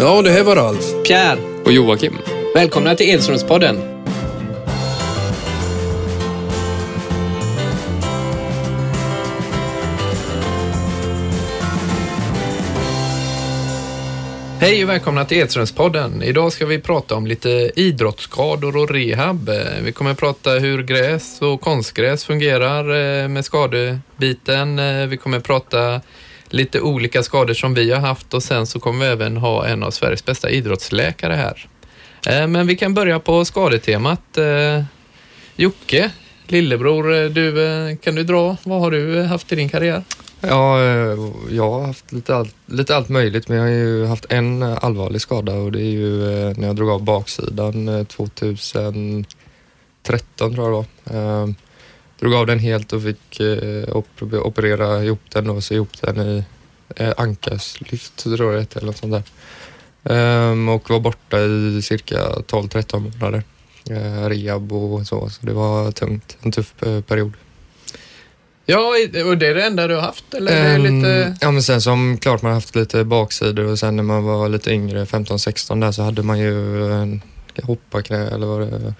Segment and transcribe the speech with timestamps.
[0.00, 0.84] Ja, det här var Ralf.
[1.06, 2.16] Pierre, Och Joakim.
[2.54, 3.76] välkomna till Edströmspodden.
[14.60, 16.22] Hej och välkomna till Edströmspodden.
[16.22, 19.48] Idag ska vi prata om lite idrottsskador och rehab.
[19.48, 22.84] Eh, Vi kommer prata hur gräs och konstgräs fungerar
[23.22, 24.78] eh, med skadebiten.
[24.78, 26.00] Eh, Vi kommer prata
[26.50, 29.82] lite olika skador som vi har haft och sen så kommer vi även ha en
[29.82, 31.68] av Sveriges bästa idrottsläkare här.
[32.26, 34.38] Eh, men vi kan börja på skadetemat.
[34.38, 34.82] Eh,
[35.56, 36.10] Jocke,
[36.46, 38.56] lillebror, eh, du, kan du dra?
[38.62, 40.04] Vad har du haft i din karriär?
[40.40, 40.80] Ja,
[41.50, 45.20] jag har haft lite allt, lite allt möjligt men jag har ju haft en allvarlig
[45.20, 46.18] skada och det är ju
[46.56, 49.24] när jag drog av baksidan 2013
[50.38, 51.54] tror jag det var.
[52.20, 56.20] Drog av den helt och fick eh, op- operera ihop den och sy ihop den
[56.20, 56.44] i
[56.96, 59.22] eh, ankarslyft tror jag det heter eller något sånt där.
[60.50, 63.42] Ehm, och var borta i cirka 12-13 månader.
[63.90, 66.36] Eh, rehab och så, så det var tungt.
[66.42, 66.74] En tuff
[67.06, 67.32] period.
[68.66, 68.78] Ja,
[69.26, 70.34] och det är det enda du har haft?
[70.34, 71.36] Eller är det Ehm, lite...
[71.40, 74.48] Ja men sen som klart man har haft lite baksidor och sen när man var
[74.48, 77.22] lite yngre, 15-16 där så hade man ju en
[77.62, 78.94] hopparknä eller vad det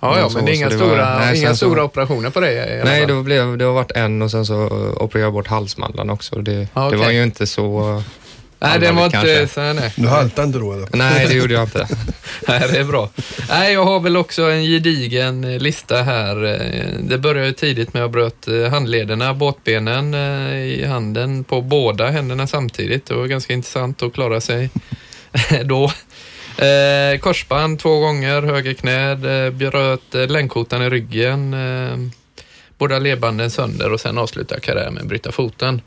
[0.00, 2.38] Ja, ja, men det är inga, det var- stora, nej, inga så- stora operationer på
[2.38, 2.48] alla
[2.84, 4.54] Nej, det, blev, det har varit en och sen så
[4.96, 6.36] opererade jag bort halsmandlarna också.
[6.42, 8.02] Det, Ja, det var ju inte så...
[8.60, 9.48] Nej, det var inte...
[9.48, 9.92] Så, nej.
[9.96, 10.88] Du haltade inte då eller?
[10.92, 11.88] Nej, det gjorde jag inte.
[12.48, 13.08] nej, det är bra.
[13.48, 16.44] Nej, jag har väl också en gedigen eh, lista här.
[16.44, 20.14] Eh, Det började ju tidigt med att jag bröt eh, handlederna, båtbenen
[20.54, 23.06] i handen på båda händerna samtidigt.
[23.06, 24.70] Det var ganska intressant att klara sig
[25.64, 25.92] då.
[26.58, 31.96] Eh, korsband två gånger, höger knä, eh, bröt eh, längdkotan i ryggen, eh,
[32.78, 35.80] båda ledbanden sönder och sen avslutade karriären med att bryta foten.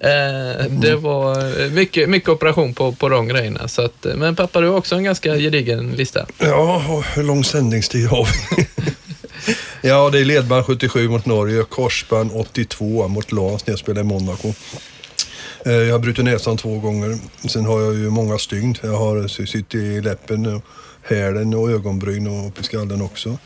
[0.00, 3.68] Eh, det var eh, mycket, mycket operation på, på de grejerna.
[3.68, 6.26] Så att, eh, men pappa, du har också en ganska gedigen lista.
[6.38, 8.66] Ja, hur lång sändningstid har vi?
[9.88, 14.04] ja, det är ledband 77 mot Norge, korsband 82 mot Lans när jag spelade i
[14.04, 14.54] Monaco.
[15.66, 17.18] Eh, Jag har brutit näsan två gånger.
[17.48, 18.74] Sen har jag ju många stygn.
[18.82, 20.62] Jag har sytt i läppen, och
[21.02, 23.38] hälen och ögonbryn och upp i skallen också.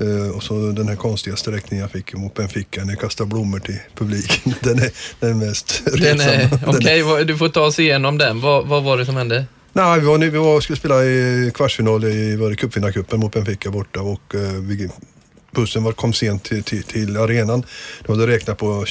[0.00, 3.58] Eh, Och så den här konstiga sträckningen jag fick mot Benfica när jag kastade blommor
[3.58, 4.54] till publiken.
[4.62, 6.20] Den är den mest Den
[6.66, 8.40] Okej, vad- du får ta oss igenom den.
[8.40, 9.44] Vad, vad var det som hände?
[9.72, 13.70] Nej, vi, var, vi var, skulle spela i kvartsfinal i var det cupvinnarcupen mot Benfica
[13.70, 14.88] borta och eh, vi,
[15.50, 17.62] bussen var, kom sent till, till, till arenan.
[18.06, 18.84] De hade räknat på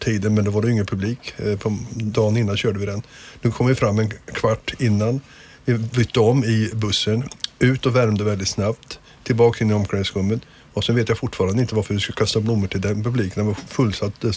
[0.00, 1.34] tiden men då var det ingen publik.
[1.36, 3.02] Eh, på dagen innan körde vi den.
[3.42, 5.20] Nu kom vi fram en kvart innan.
[5.64, 7.28] Vi bytte om i bussen,
[7.58, 10.40] ut och värmde väldigt snabbt, tillbaka in i omklädningsrummet.
[10.72, 13.32] Och sen vet jag fortfarande inte varför vi skulle kasta blommor till den publiken.
[13.34, 14.24] Den var fullsatt.
[14.24, 14.30] Eh,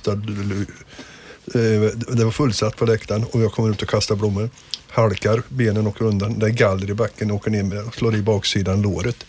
[1.61, 4.49] eh, det var fullsatt på läktaren och jag kommer ut och kastar blommor.
[4.89, 6.39] Halkar, benen åker undan.
[6.39, 9.25] Det är galler i backen, åker ner med och slår i baksidan låret.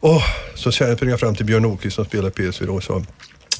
[0.00, 0.22] Och
[0.54, 3.02] så springer jag fram till Björn Åkvist som spelar i PSV då och sa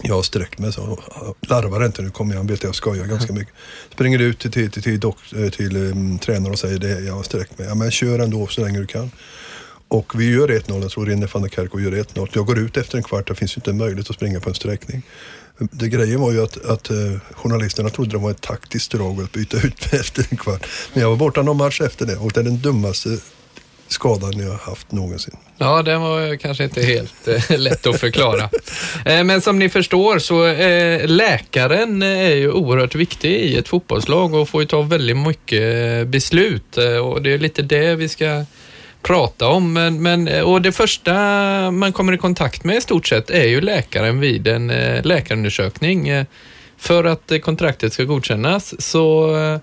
[0.02, 0.98] jag har sträckt mig, så
[1.40, 3.54] larvar inte nu kommer jag, han vet att jag skojar ganska mycket.
[3.92, 5.18] Springer ut till, till, till, eh, till, mm, dock,
[5.52, 7.68] till um, tränaren och säger det, jag har sträckt mig.
[7.68, 9.10] Ja men kör ändå så länge du kan.
[9.88, 12.28] Och vi gör 1-0, jag tror Rinne van der Kerk och gör 1-0.
[12.32, 14.54] Jag går ut efter en kvart, det finns ju inte möjlighet att springa på en
[14.54, 15.02] sträckning.
[15.58, 16.96] Det grejen var ju att, att eh,
[17.32, 20.66] journalisterna trodde det var ett taktiskt drag att byta ut mig efter en kvart.
[20.92, 23.18] Men jag var borta någon match efter det och det är den dummaste
[23.88, 25.36] skadan jag haft någonsin.
[25.58, 28.48] Ja, den var kanske inte helt eh, lätt att förklara.
[29.04, 34.34] Eh, men som ni förstår så eh, läkaren är ju oerhört viktig i ett fotbollslag
[34.34, 38.08] och får ju ta väldigt mycket eh, beslut eh, och det är lite det vi
[38.08, 38.44] ska
[39.02, 39.72] prata om.
[39.72, 41.12] Men, men, eh, och det första
[41.70, 46.08] man kommer i kontakt med i stort sett är ju läkaren vid en eh, läkarundersökning.
[46.08, 46.24] Eh,
[46.78, 49.58] för att eh, kontraktet ska godkännas så eh,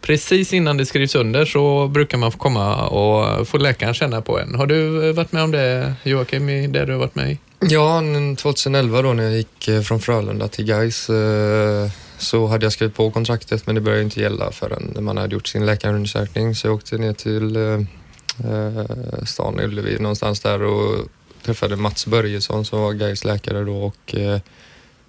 [0.00, 4.38] Precis innan det skrivs under så brukar man få komma och få läkaren känna på
[4.38, 4.54] en.
[4.54, 7.38] Har du eh, varit med om det Joakim, i det du har varit med i?
[7.60, 8.02] Ja,
[8.38, 12.94] 2011 då när jag gick eh, från Frölunda till Gais eh, så hade jag skrivit
[12.94, 16.54] på kontraktet men det började inte gälla förrän man hade gjort sin läkarundersökning.
[16.54, 21.08] Så jag åkte ner till eh, stan Ullevi någonstans där och
[21.42, 24.40] träffade Mats Börjesson som var Gais läkare då och eh,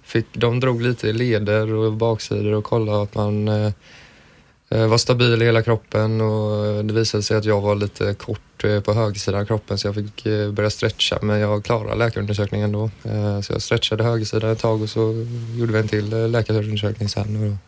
[0.02, 3.72] fick, de drog lite i leder och baksidor och kollade att man eh,
[4.74, 8.14] Eh, var stabil i hela kroppen och eh, det visade sig att jag var lite
[8.14, 12.72] kort eh, på högersidan av kroppen så jag fick börja stretcha men jag klarade läkarundersökningen
[12.72, 12.90] då.
[13.42, 17.58] Så jag stretchade högersidan ett tag och så gjorde vi en till läkarundersökning sen.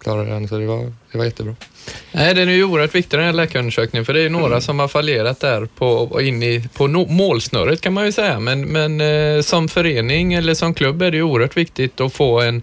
[0.00, 1.54] Klarade den så det var, det var jättebra.
[2.12, 4.60] Nej, den är ju oerhört viktig den här läkarundersökningen för det är ju några mm.
[4.60, 8.40] som har fallerat där på, in i, på no, målsnöret kan man ju säga.
[8.40, 12.40] Men, men eh, som förening eller som klubb är det ju oerhört viktigt att få
[12.40, 12.62] en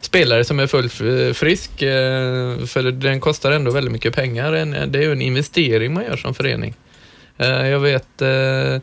[0.00, 0.92] spelare som är fullt
[1.36, 1.82] frisk.
[1.82, 4.52] Eh, för den kostar ändå väldigt mycket pengar.
[4.52, 6.74] En, det är ju en investering man gör som förening.
[7.38, 8.80] Eh, jag vet eh,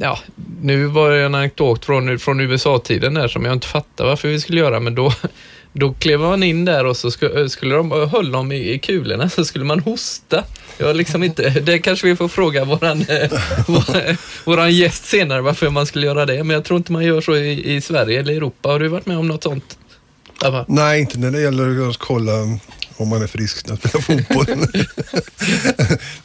[0.00, 0.18] ja,
[0.62, 4.40] nu var det en anekdot från, från USA-tiden där som jag inte fattar varför vi
[4.40, 5.12] skulle göra, men då,
[5.72, 9.28] då klev man in där och så skulle, skulle de höll dem i, i kulorna
[9.28, 10.44] så skulle man hosta.
[10.78, 13.04] Jag liksom inte, det kanske vi får fråga våran,
[14.44, 17.36] våran gäst senare varför man skulle göra det, men jag tror inte man gör så
[17.36, 18.68] i, i Sverige eller Europa.
[18.68, 19.78] Har du varit med om något sånt?
[20.42, 20.64] Abba?
[20.68, 22.32] Nej, inte när det gäller att kolla
[23.00, 24.66] om man är frisk när man spelar fotboll.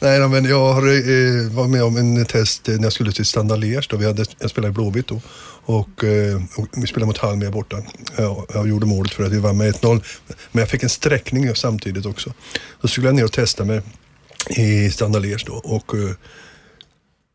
[0.00, 3.58] Nej, men jag har eh, var med om en test när jag skulle till Standard
[3.58, 3.98] Liège.
[3.98, 5.20] Vi hade, jag spelade i Blåvitt då.
[5.64, 7.76] Och, eh, och, vi spelade mot Halmia borta.
[8.16, 10.02] Jag, jag gjorde målet för att vi vann med 1-0.
[10.52, 12.32] Men jag fick en sträckning samtidigt också.
[12.80, 13.82] Så skulle jag ner och testa mig
[14.50, 15.52] i Standard Liège då.
[15.52, 16.10] Och, eh,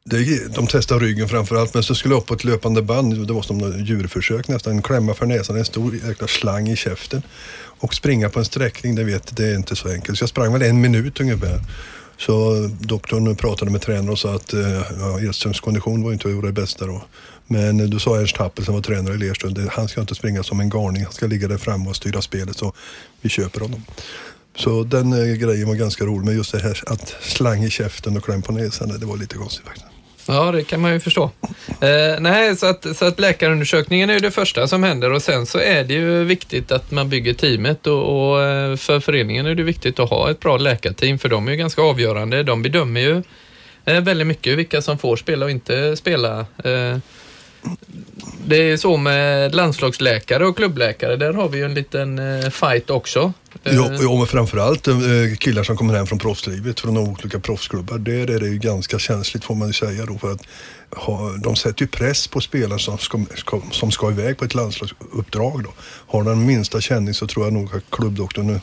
[0.03, 3.27] det, de testade ryggen framförallt, men så skulle jag upp på ett löpande band.
[3.27, 4.81] Det var som djurförsök nästan.
[4.81, 7.23] Klämma för näsan, en stor jäkla slang i käften.
[7.81, 10.17] Och springa på en sträckning, det vet det är inte så enkelt.
[10.17, 11.59] Så jag sprang väl en minut ungefär.
[12.17, 16.51] Så doktorn pratade med tränaren och sa att eh, ja, Edströms kondition var inte det
[16.51, 17.03] bästa då.
[17.47, 20.59] Men då sa Ernst Happel som var tränare i Lerström, han ska inte springa som
[20.59, 22.73] en garning, han ska ligga där framme och styra spelet så
[23.21, 23.85] vi köper honom.
[24.55, 28.17] Så den eh, grejen var ganska rolig, men just det här att slang i käften
[28.17, 29.90] och kläm på näsan, det var lite konstigt faktiskt.
[30.31, 31.31] Ja, det kan man ju förstå.
[31.81, 35.45] Eh, nej, så att, så att läkarundersökningen är ju det första som händer och sen
[35.45, 39.55] så är det ju viktigt att man bygger teamet och, och eh, för föreningen är
[39.55, 42.43] det viktigt att ha ett bra läkarteam för de är ju ganska avgörande.
[42.43, 43.23] De bedömer ju
[43.85, 46.39] eh, väldigt mycket vilka som får spela och inte spela.
[46.39, 46.97] Eh,
[48.45, 52.89] det är så med landslagsläkare och klubbläkare, där har vi ju en liten eh, fight
[52.89, 53.33] också.
[53.63, 54.95] Eh, ja, ja men framförallt eh,
[55.39, 57.97] killar som kommer hem från proffslivet, från olika proffsklubbar.
[57.97, 60.17] Där är det ju ganska känsligt får man ju säga då.
[60.17, 60.41] För att
[60.89, 64.55] ha, de sätter ju press på spelare som ska, ska, som ska iväg på ett
[64.55, 65.63] landslagsuppdrag.
[65.63, 65.73] Då.
[65.83, 68.59] Har den minsta känning så tror jag nog att klubbdoktorn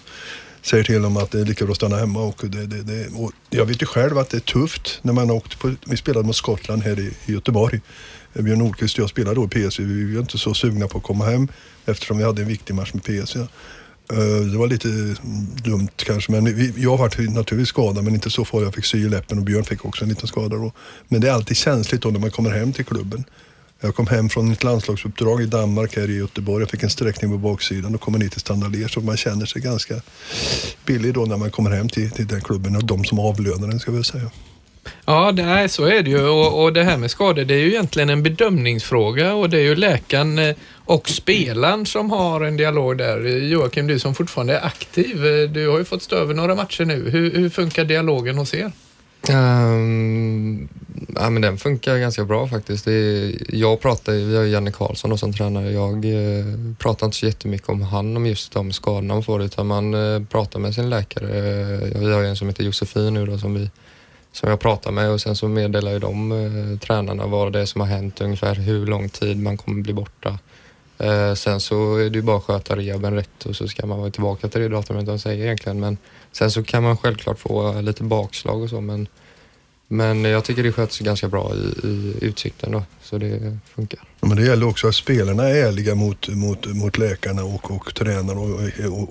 [0.63, 2.21] säger till dem att det är lika bra att stanna hemma.
[2.21, 5.31] Och det, det, det, och jag vet ju själv att det är tufft när man
[5.31, 7.81] åkt på, vi spelade mot Skottland här i, i Göteborg.
[8.35, 9.85] Eh, Björn Nordqvist och jag spelade då i PSV.
[9.85, 11.49] Vi var inte så sugna på att komma hem
[11.87, 13.47] eftersom vi hade en viktig match med PSV.
[14.13, 14.89] Eh, det var lite
[15.65, 18.67] dumt kanske, men jag var naturligtvis skadad men inte så farlig.
[18.67, 20.73] Jag fick sy i läppen och Björn fick också en liten skada då.
[21.09, 23.25] Men det är alltid känsligt då när man kommer hem till klubben.
[23.81, 26.63] Jag kom hem från ett landslagsuppdrag i Danmark här i Göteborg.
[26.63, 29.63] Jag fick en sträckning på baksidan och kommer ner till Standard så man känner sig
[29.63, 29.95] ganska
[30.87, 33.81] billig då när man kommer hem till, till den klubben och de som avlönar den
[33.81, 34.31] ska vi säga.
[35.05, 37.59] Ja, det är, så är det ju och, och, det här med skador det är
[37.59, 42.57] ju egentligen en bedömningsfråga och det är ju läkaren eh, och spelaren som har en
[42.57, 43.27] dialog där.
[43.27, 46.85] Joakim, du som fortfarande är aktiv, eh, du har ju fått stå över några matcher
[46.85, 47.11] nu.
[47.11, 48.73] Hur, hur funkar dialogen hos er?
[49.31, 50.69] Um,
[51.15, 52.87] ja, men den funkar ganska bra faktiskt.
[52.87, 55.71] Är, jag pratar, vi har Janne Karlsson som tränare.
[55.71, 56.45] Jag eh,
[56.79, 60.23] pratar inte så jättemycket om han om just de skadorna man får utan man eh,
[60.23, 61.27] pratar med sin läkare.
[61.27, 63.71] Eh, vi har ju en som heter Josefin nu då som vi
[64.33, 67.67] som jag pratar med och sen så meddelar ju de eh, tränarna vad det är
[67.67, 70.39] som har hänt, ungefär hur lång tid man kommer bli borta.
[70.99, 73.99] Eh, sen så är det ju bara att sköta rehaben rätt och så ska man
[73.99, 75.81] vara tillbaka till det datumet de säger egentligen.
[75.81, 75.99] Men
[76.33, 79.07] sen så kan man självklart få lite bakslag och så men,
[79.89, 84.08] men jag tycker det sköts ganska bra i, i utsikten då, så det funkar.
[84.21, 88.41] Men det gäller också att spelarna är ärliga mot, mot, mot läkarna och, och tränarna
[88.41, 88.61] och,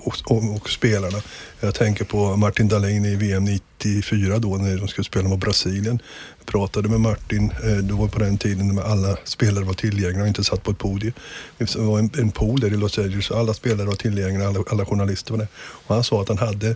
[0.08, 1.22] och, och, och, spelarna.
[1.60, 6.00] Jag tänker på Martin Dahlin i VM 94 då när de skulle spela mot Brasilien.
[6.38, 9.74] Jag pratade med Martin, eh, då det var på den tiden när alla spelare var
[9.74, 11.14] tillgängliga och inte satt på ett podium.
[11.58, 14.60] Det var en, en pool där i Los Angeles och alla spelare var tillgängliga, alla,
[14.72, 15.48] alla journalister var där.
[15.58, 16.76] Och han sa att han hade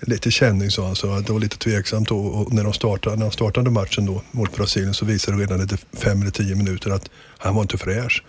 [0.00, 2.18] lite känning, sa han, så att det var lite tveksamt då.
[2.18, 5.60] Och när de startade, när de startade matchen då mot Brasilien så visade det redan
[5.60, 8.22] efter fem eller tio minuter att han var inte fräsch.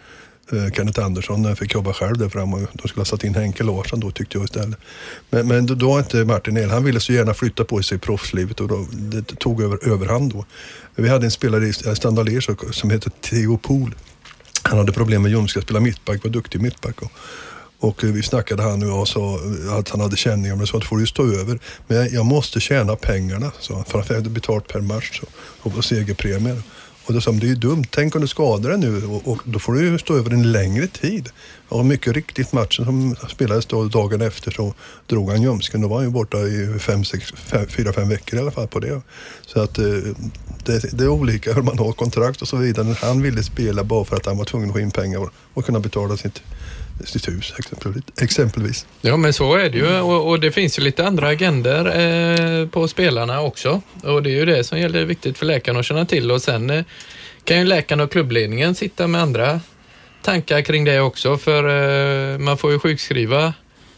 [0.52, 3.64] Eh, Kenneth Andersson eh, fick jobba själv där framme de skulle ha satt in Henke
[3.64, 4.80] Larsson då tyckte jag istället.
[5.30, 6.70] Men, men då, var inte Martin el.
[6.70, 10.34] Han ville så gärna flytta på sig i proffslivet och då, det tog över, överhand
[10.34, 10.46] då.
[10.96, 13.96] Vi hade en spelare i Standard som hette Theo Pool.
[14.64, 15.62] Han hade problem med ljumsken.
[15.62, 17.02] spela mittback, var duktig mittback.
[17.02, 17.12] Och,
[17.80, 19.40] och eh, vi snackade han och jag sa
[19.80, 21.60] att han hade känningar men så att får du stå över.
[21.88, 23.86] Men jag måste tjäna pengarna, sa han.
[23.86, 25.28] för han jag hade betalt per match så,
[25.70, 26.62] och segerpremier.
[27.08, 27.84] Och då sa de, det är ju dumt.
[27.90, 30.52] Tänk om du skadar dig nu och, och, då får du ju stå över en
[30.52, 31.30] längre tid.
[31.70, 34.74] Och mycket riktigt matchen som spelades då dagen efter så
[35.08, 35.82] drog han ljumsken.
[35.82, 38.68] Då var han ju borta i fem, sex, fem, fyra, fem veckor i alla fall
[38.68, 39.02] på det.
[39.46, 39.86] Så att eh,
[40.66, 42.96] det, det, är olika hur man har kontrakt och så vidare.
[43.02, 45.80] Han ville spela bara för att han var tvungen att få in pengar och kunna
[45.80, 46.42] betala sitt,
[47.06, 47.54] sitt hus
[48.22, 48.86] exempelvis.
[49.02, 50.00] Ja men så är det ju.
[50.00, 51.86] Och, och det finns ju lite andra agender
[52.62, 53.82] eh, på spelarna också.
[54.04, 56.32] Och det är ju det som gäller viktigt för läkaren att känna till.
[56.32, 56.84] Och sen eh,
[57.44, 59.60] kan ju läkaren och klubbledningen sitta med andra
[60.22, 61.38] tankar kring det också.
[61.38, 61.64] För
[62.34, 63.54] eh, man får ju sjukskriva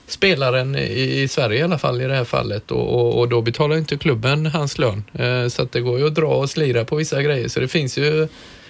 [0.08, 2.72] spelaren i, i, Sverige i alla fall i det här fallet.
[2.72, 5.04] Och, och, och då betalar inte klubben hans lön.
[5.14, 7.48] Eh, så att det går ju att dra och slira på vissa grejer.
[7.48, 8.28] Så det finns ju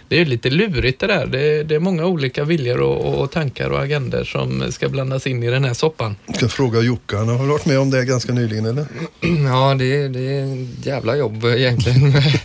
[0.10, 1.26] det är lite lurigt det där.
[1.26, 5.44] Det, det är många olika viljor och, och, tankar och agender som ska blandas in
[5.44, 6.16] i den här soppan.
[6.26, 8.86] Jag ska fråga Jocke, han har varit med om det ganska nyligen eller?
[9.50, 12.40] Ja, det, det är ett jävla jobb egentligen med,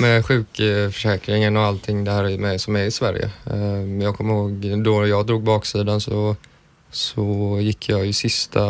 [0.00, 3.30] med sjukförsäkringen och allting där med, som är i Sverige.
[3.50, 6.36] Eh, jag kommer ihåg då jag drog baksidan så,
[6.90, 8.62] så gick jag ju sista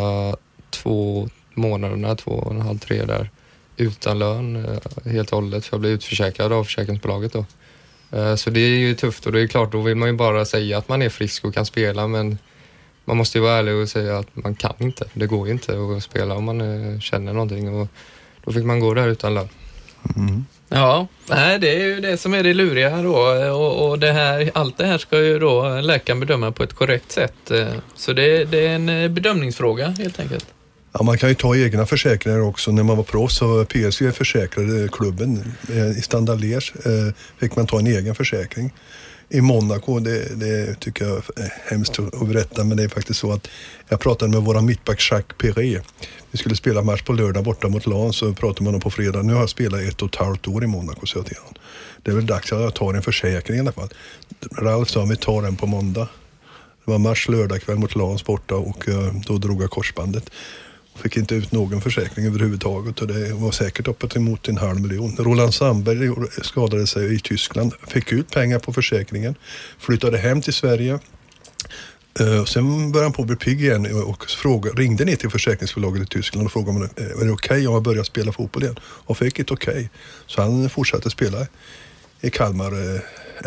[0.71, 3.31] två månaderna, två och en halv, tre där
[3.77, 7.45] utan lön eh, helt och hållet för jag blev utförsäkrad av försäkringsbolaget då.
[8.15, 10.45] Eh, så det är ju tufft och det är klart, då vill man ju bara
[10.45, 12.39] säga att man är frisk och kan spela men
[13.05, 15.05] man måste ju vara ärlig och säga att man kan inte.
[15.13, 17.89] Det går ju inte att spela om man eh, känner någonting och
[18.45, 19.49] då fick man gå där utan lön.
[20.17, 20.45] Mm.
[20.69, 21.07] Ja,
[21.61, 23.17] det är ju det som är det luriga då
[23.55, 27.13] och, och det här, allt det här ska ju då läkaren bedöma på ett korrekt
[27.13, 27.51] sätt.
[27.51, 30.47] Eh, så det, det är en bedömningsfråga helt enkelt.
[30.99, 32.73] Ja, man kan ju ta egna försäkringar också.
[32.73, 35.53] När man var proffs så PSV försäkrade klubben.
[35.71, 36.61] Eh, I Standard eh,
[37.41, 38.73] fick man ta en egen försäkring.
[39.29, 43.33] I Monaco, det, det, tycker jag är hemskt att berätta, men det är faktiskt så
[43.33, 43.49] att
[43.89, 45.85] jag pratade med våra mittback Jacques Perret.
[46.31, 49.23] Vi skulle spela match på lördag borta mot Lens så pratade man om på fredag.
[49.23, 51.55] Nu har jag spelat ett och ett halvt år i Monaco, så jag till honom.
[52.03, 53.89] Det är väl dags att jag tar en försäkring i alla fall.
[54.59, 56.09] Ralf sa vi tar den på måndag.
[56.85, 60.31] Det var match lördag kväll mot Lans borta och eh, då drog jag korsbandet.
[60.95, 65.17] Fick inte ut någon försäkring överhuvudtaget och det var säkert uppåt emot en halv miljon.
[65.19, 66.11] Roland Sandberg
[66.43, 69.35] skadade sig i Tyskland, fick ut pengar på försäkringen,
[69.79, 70.99] flyttade hem till Sverige.
[72.21, 76.03] Eh, sen började han på att bli pigg igen och frågade, ringde ner till försäkringsbolaget
[76.03, 78.63] i Tyskland och frågade om det eh, är okej okay om jag börjar spela fotboll
[78.63, 78.77] igen.
[78.83, 79.75] Och fick ett okej.
[79.75, 79.89] Okay.
[80.27, 81.47] Så han fortsatte spela
[82.21, 83.01] i Kalmar eh,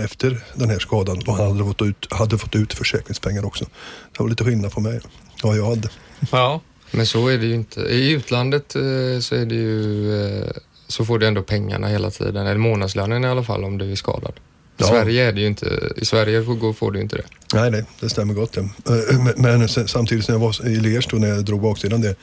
[0.03, 3.65] efter den här skadan och han hade fått ut, hade fått ut försäkringspengar också.
[4.11, 4.99] Det var lite skillnad på mig,
[5.43, 5.89] vad jag hade.
[6.31, 7.81] Ja, men så är det ju inte.
[7.81, 10.51] I utlandet eh, så är det ju eh,
[10.87, 13.95] så får du ändå pengarna hela tiden, eller månadslönen i alla fall om du är
[13.95, 14.33] skadad.
[14.35, 14.39] I
[14.77, 14.87] ja.
[14.87, 17.25] Sverige är det ju inte, i Sverige får du inte det.
[17.53, 18.59] Nej, nej, det stämmer gott det.
[18.59, 22.15] Eh, men, samtidigt när jag var i Liège då, när jag drog baksidan det,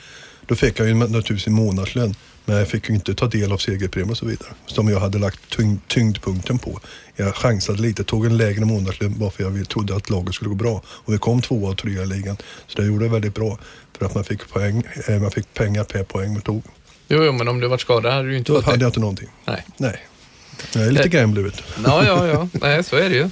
[0.47, 2.15] då fick jag ju naturligtvis en månadslön.
[2.45, 4.49] Men jag fick ju inte ta del av segerpremien och så vidare.
[4.65, 6.79] Som jag hade lagt tyngd, tyngdpunkten på.
[7.15, 10.55] Jag chansade lite, tog en lägre månadslön bara för jag trodde att laget skulle gå
[10.55, 10.81] bra.
[10.87, 12.37] Och vi kom tvåa och trea i ligan.
[12.67, 13.57] Så det gjorde väldigt bra.
[13.97, 16.63] För att man fick, poäng, eh, man fick pengar per poäng man tog.
[17.07, 18.83] Jo, jo, men om du varit skadad hade du inte Då fått hade det.
[18.83, 19.29] jag inte någonting.
[19.45, 19.63] Nej.
[19.77, 20.05] Nej.
[20.73, 22.47] Jag är lite gambler vet Ja, ja, ja.
[22.51, 23.23] Nej, så är det ju.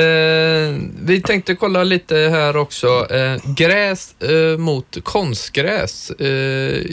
[0.00, 3.06] Eh, vi tänkte kolla lite här också.
[3.14, 6.10] Eh, gräs eh, mot konstgräs.
[6.10, 6.26] Eh,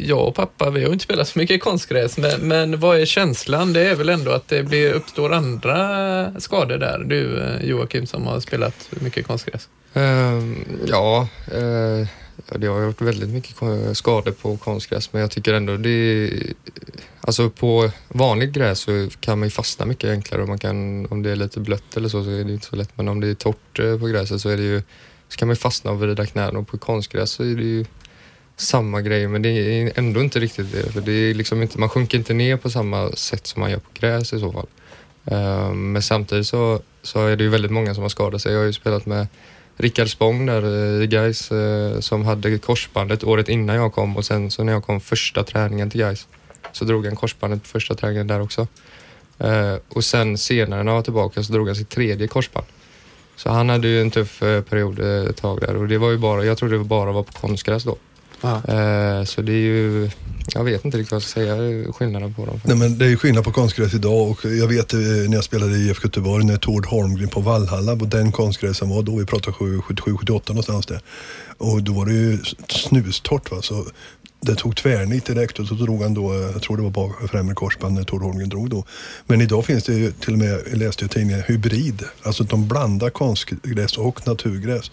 [0.07, 3.73] jag och pappa, vi har inte spelat så mycket konstgräs, men, men vad är känslan?
[3.73, 6.99] Det är väl ändå att det blir, uppstår andra skador där?
[6.99, 9.69] Du eh, Joakim som har spelat mycket konstgräs.
[10.87, 12.07] Ja, eh,
[12.55, 13.55] det har gjort väldigt mycket
[13.97, 16.53] skador på konstgräs men jag tycker ändå det är,
[17.23, 21.23] Alltså på vanligt gräs så kan man ju fastna mycket enklare och man kan, om
[21.23, 23.27] det är lite blött eller så så är det inte så lätt men om det
[23.27, 24.81] är torrt eh, på gräset så är det ju
[25.29, 27.85] så kan man ju fastna och vrida knäna och på konstgräs så är det ju
[28.57, 30.91] samma grej men det är ändå inte riktigt det.
[30.91, 33.79] För det är liksom inte, man sjunker inte ner på samma sätt som man gör
[33.79, 34.67] på gräs i så fall.
[35.23, 38.53] Um, men samtidigt så, så är det ju väldigt många som har skadat sig.
[38.53, 39.27] Jag har ju spelat med
[39.81, 44.25] Rickard Spång där eh, i Gais eh, som hade korsbandet året innan jag kom och
[44.25, 46.27] sen så när jag kom första träningen till Gais
[46.71, 48.67] så drog han korsbandet på första träningen där också.
[49.39, 52.65] Eh, och sen senare när jag var tillbaka så drog han sitt tredje korsband.
[53.35, 56.45] Så han hade ju en tuff period ett tag där och det var ju bara,
[56.45, 57.97] jag trodde det bara var på konstgräs då.
[58.43, 60.09] Eh, så det är ju,
[60.53, 62.61] jag vet inte riktigt vad jag ska säga skillnaden på dem.
[62.65, 65.77] Nej, men det är skillnad på konstgräs idag och jag vet eh, när jag spelade
[65.77, 69.51] i IFK Göteborg när Tord Holmgren på Vallhalla på den konstgräsen var då, vi pratar
[69.51, 71.01] 77-78 någonstans där.
[71.57, 73.85] Och då var det ju snustort va, så
[74.41, 77.55] det tog tvärnit direkt och så drog han då, jag tror det var bak främre
[77.55, 78.85] korsband när Tord Holmgren drog då.
[79.27, 82.03] Men idag finns det ju till och med, jag läste i tidningen, hybrid.
[82.23, 84.91] Alltså de blandar konstgräs och naturgräs.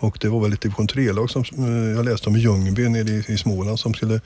[0.00, 3.08] Och det var väl ett division 3-lag som eh, jag läste om i Ljungby nere
[3.08, 4.20] i, i Småland som skulle...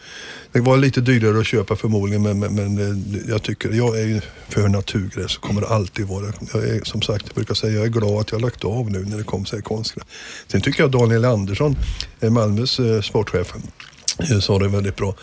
[0.53, 4.07] Det var lite dyrare att köpa förmodligen men, men, men eh, jag tycker, jag är
[4.07, 6.33] ju för naturgräs och kommer det alltid vara.
[6.53, 8.91] Jag är som sagt, jag brukar säga, jag är glad att jag har lagt av
[8.91, 10.07] nu när det kom sig konstgräs.
[10.47, 11.77] Sen tycker jag Daniel Andersson,
[12.21, 13.55] eh, Malmös sportchef,
[14.41, 15.15] sa det väldigt bra.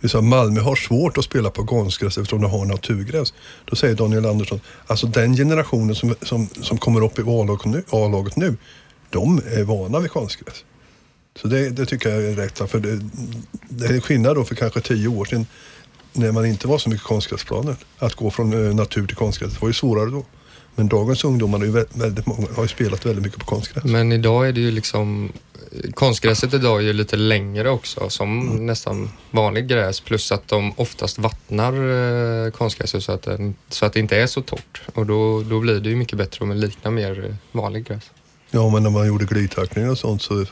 [0.00, 3.34] Vi sa Malmö har svårt att spela på konstgräs eftersom de har naturgräs.
[3.64, 7.82] Då säger Daniel Andersson, alltså den generationen som, som, som kommer upp i A-laget nu,
[7.90, 8.56] A-laget nu
[9.10, 10.64] de är vana vid konstgräs.
[11.42, 12.70] Så det, det tycker jag är rätt.
[12.70, 13.00] För det,
[13.68, 15.46] det är skillnad då för kanske tio år sedan
[16.12, 17.76] när man inte var så mycket konstgräsplaner.
[17.98, 20.24] Att gå från eh, natur till konstgräs, det var ju svårare då.
[20.74, 23.84] Men dagens ungdomar ju väldigt många, har ju spelat väldigt mycket på konstgräs.
[23.84, 25.32] Men idag är det ju liksom
[25.94, 28.66] Konstgräset idag är ju lite längre också som mm.
[28.66, 33.92] nästan vanlig gräs plus att de oftast vattnar eh, konstgräset så att, den, så att
[33.92, 36.54] det inte är så torrt och då, då blir det ju mycket bättre om det
[36.54, 38.10] liknar mer eh, vanlig gräs.
[38.50, 40.44] Ja, men när man gjorde glidtackningar och sånt så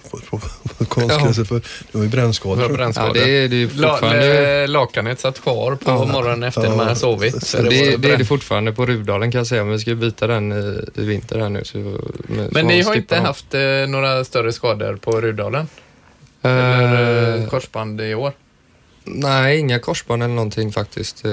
[0.88, 1.44] konstgräset, ja.
[1.44, 1.54] för
[1.92, 2.68] det var ju brännskador.
[2.68, 3.16] brännskador.
[3.16, 4.66] Ja, det är, det är fortfarande...
[4.66, 6.04] La, lakanet satt kvar på ja.
[6.04, 6.76] morgonen efter ja.
[6.76, 7.46] man sovit.
[7.46, 9.94] Så det, det, det är det fortfarande på Rudalen kan jag säga, men vi ska
[9.94, 11.64] byta den i, i vinter här nu.
[11.64, 15.68] Så, med, men ni har inte haft eh, några större skador på Rudalen?
[16.44, 18.32] Uh, Eller eh, korsband i år?
[19.08, 21.24] Nej, inga korsband eller någonting faktiskt.
[21.24, 21.32] Eh,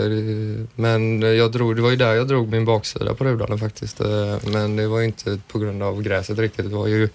[0.76, 4.02] men jag drog, det var ju där jag drog min baksida på Rudalen faktiskt.
[4.02, 6.70] Eh, men det var inte på grund av gräset riktigt.
[6.70, 7.10] Det var ju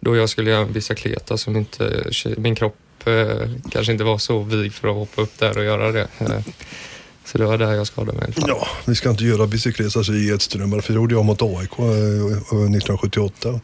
[0.00, 4.18] då jag skulle göra en bicicleta alltså som inte, min kropp eh, kanske inte var
[4.18, 6.08] så vig för att hoppa upp där och göra det.
[7.24, 8.32] Så det var där jag skadade mig.
[8.36, 11.72] Ja, vi ska inte göra bicykleta alltså, i Edströmmar för det gjorde jag mot AIK
[11.72, 13.60] 1978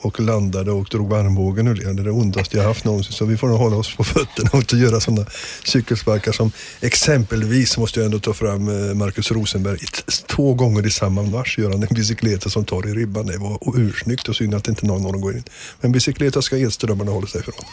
[0.00, 1.96] och landade och drog armbågen ur leden.
[1.96, 3.12] Det är det ondaste jag haft någonsin.
[3.12, 5.26] Så vi får nog hålla oss på fötterna och inte göra sådana
[5.64, 8.64] cykelsparkar som exempelvis måste jag ändå ta fram
[8.98, 9.78] Markus Marcus Rosenberg.
[10.26, 13.26] Två gånger i samma match gör han en bicykleta som tar i ribban.
[13.26, 15.44] Det var ursnyggt och synd att inte någon av dem går in.
[15.80, 17.64] Men bicykleta ska elströmmarna hålla sig ifrån.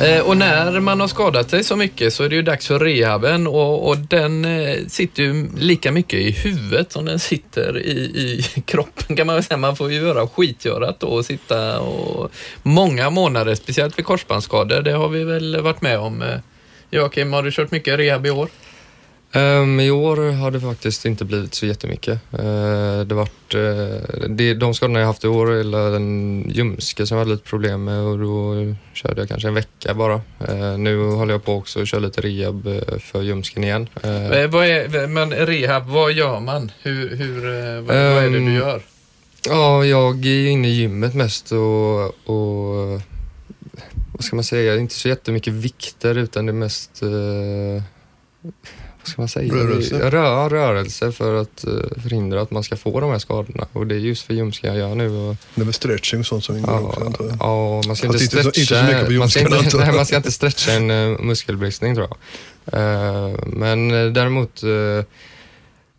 [0.00, 2.78] Eh, och när man har skadat sig så mycket så är det ju dags för
[2.78, 7.90] rehaben och, och den eh, sitter ju lika mycket i huvudet som den sitter i,
[7.90, 9.56] i kroppen kan man väl säga.
[9.56, 14.82] Man får ju göra skitgörat då och sitta och många månader, speciellt vid korsbandsskador.
[14.82, 16.22] Det har vi väl varit med om.
[16.22, 16.38] Eh,
[16.90, 18.48] Joakim, har du kört mycket rehab i år?
[19.32, 22.20] Um, I år har det faktiskt inte blivit så jättemycket.
[22.34, 27.16] Uh, det varit, uh, det, de skadorna jag haft i år är en ljumske som
[27.16, 28.54] jag hade lite problem med och då
[28.94, 30.14] körde jag kanske en vecka bara.
[30.14, 32.68] Uh, nu håller jag på också att köra lite rehab
[33.00, 33.88] för ljumsken igen.
[34.48, 36.72] vad är, men rehab, vad gör man?
[36.82, 37.40] Hur, hur,
[37.80, 38.82] vad, um, vad är det du gör?
[39.48, 43.00] Ja, jag är inne i gymmet mest och, och
[44.12, 47.02] vad ska man säga, inte så jättemycket vikter utan det är mest
[49.02, 49.54] vad ska man säga?
[49.54, 50.10] Rörelse?
[50.10, 53.66] Rö rörelse för att uh, förhindra att man ska få de här skadorna.
[53.72, 55.10] Och det är just för ljumskar jag gör nu.
[55.10, 57.36] Och, det är väl stretching och sånt som ingår ja, också antar jag?
[57.40, 60.16] Ja, man ska inte stretcha, inte så, inte så man, ska inte, nej, man ska
[60.16, 62.16] inte stretcha en uh, muskelbristning tror jag.
[62.74, 64.62] Uh, men däremot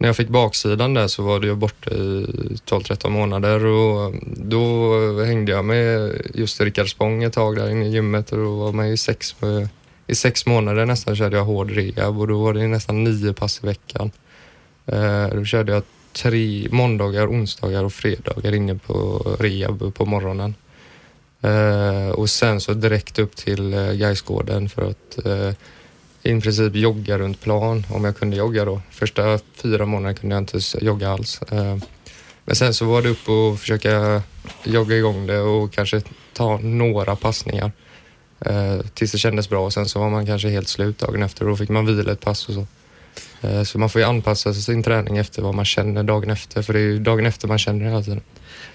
[0.02, 2.26] när jag fick baksidan där så var det ju borta i
[2.66, 7.90] 12-13 månader och då hängde jag med just Rickard Spång ett tag där inne i
[7.90, 9.70] gymmet och då var man ju sex med
[10.12, 13.60] i sex månader nästan körde jag hård rehab och då var det nästan nio pass
[13.63, 14.12] i veckan.
[14.86, 20.56] Eh, då körde jag tre måndagar, onsdagar och fredagar inne på rehab på morgonen.
[21.41, 25.54] Eh, och sen så direkt upp till eh, Gaisgården för att eh,
[26.24, 28.82] i princip jogga runt plan om jag kunde jogga då.
[28.89, 31.41] Första fyra månaderna kunde jag inte jogga alls.
[31.41, 31.78] Eh,
[32.45, 34.21] men sen så var det upp och försöka
[34.63, 36.02] jogga igång det och kanske
[36.34, 37.71] ta några passningar.
[38.45, 41.43] Eh, tills det kändes bra och sen så var man kanske helt slut dagen efter
[41.43, 42.67] och då fick man vila ett pass och så.
[43.41, 46.73] Eh, så man får ju anpassa sin träning efter vad man känner dagen efter för
[46.73, 48.21] det är ju dagen efter man känner det hela tiden.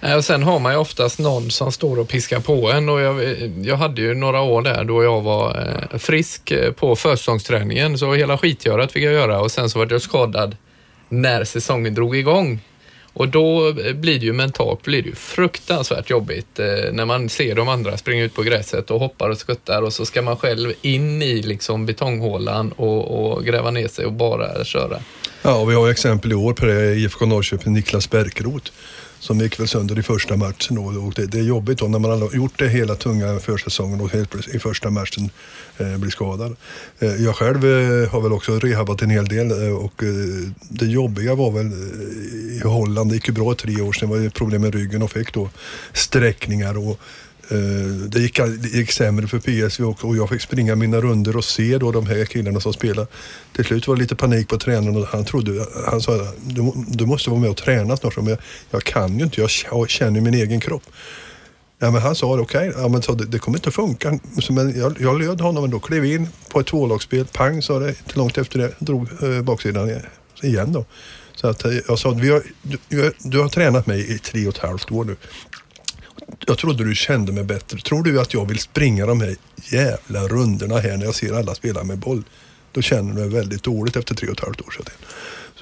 [0.00, 3.00] Eh, och sen har man ju oftast någon som står och piskar på en och
[3.00, 3.22] jag,
[3.62, 8.14] jag hade ju några år där då jag var eh, frisk eh, på försäsongsträningen så
[8.14, 10.56] hela skitgörat fick jag göra och sen så var jag skadad
[11.08, 12.60] när säsongen drog igång.
[13.16, 17.28] Och då eh, blir det ju mentalt blir det ju fruktansvärt jobbigt eh, när man
[17.28, 20.36] ser de andra springa ut på gräset och hoppar och skuttar och så ska man
[20.36, 24.98] själv in i liksom betonghålan och, och gräva ner sig och bara köra.
[25.42, 28.70] Ja, och vi har exempel i år på det, IFK Norrköping, Niklas Bärkroth
[29.20, 30.78] som gick väl sönder i första matchen.
[30.78, 34.12] Och det, det är jobbigt då när man har gjort det hela tunga försäsongen och
[34.12, 35.30] helt i första matchen
[35.78, 36.56] eh, blir skadad.
[36.98, 40.86] Eh, jag själv eh, har väl också rehabat en hel del eh, och eh, det
[40.86, 44.18] jobbiga var väl eh, i Holland, det gick ju bra i tre år sedan, var
[44.18, 45.50] det problem med ryggen och fick då
[45.92, 47.00] sträckningar och
[47.48, 47.58] Eh,
[48.08, 51.44] det, gick, det gick sämre för PSV också och jag fick springa mina runder och
[51.44, 53.06] se då de här killarna som spelar.
[53.52, 57.06] Till slut var det lite panik på tränaren och han trodde, han sa du, du
[57.06, 58.16] måste vara med och träna snart.
[58.16, 58.38] Men jag,
[58.70, 60.82] jag kan ju inte, jag känner min egen kropp.
[61.78, 62.82] Ja, men han sa okej, okay.
[62.82, 64.18] ja, men det, det kommer inte att funka.
[64.50, 67.26] Men jag, jag löd honom och klev in på ett tvålagsspel.
[67.26, 70.00] Pang sa det, inte långt efter det drog eh, baksidan
[70.42, 70.84] igen då.
[71.34, 72.42] Så att, eh, jag sa, vi har,
[72.88, 75.16] du, du har tränat mig i tre och ett halvt år nu
[76.46, 77.78] jag trodde du kände mig bättre.
[77.78, 79.36] Tror du att jag vill springa de här
[79.72, 82.24] jävla rundorna här när jag ser alla spela med boll?
[82.76, 84.86] då känner du dig väldigt dåligt efter tre och ett halvt år sedan.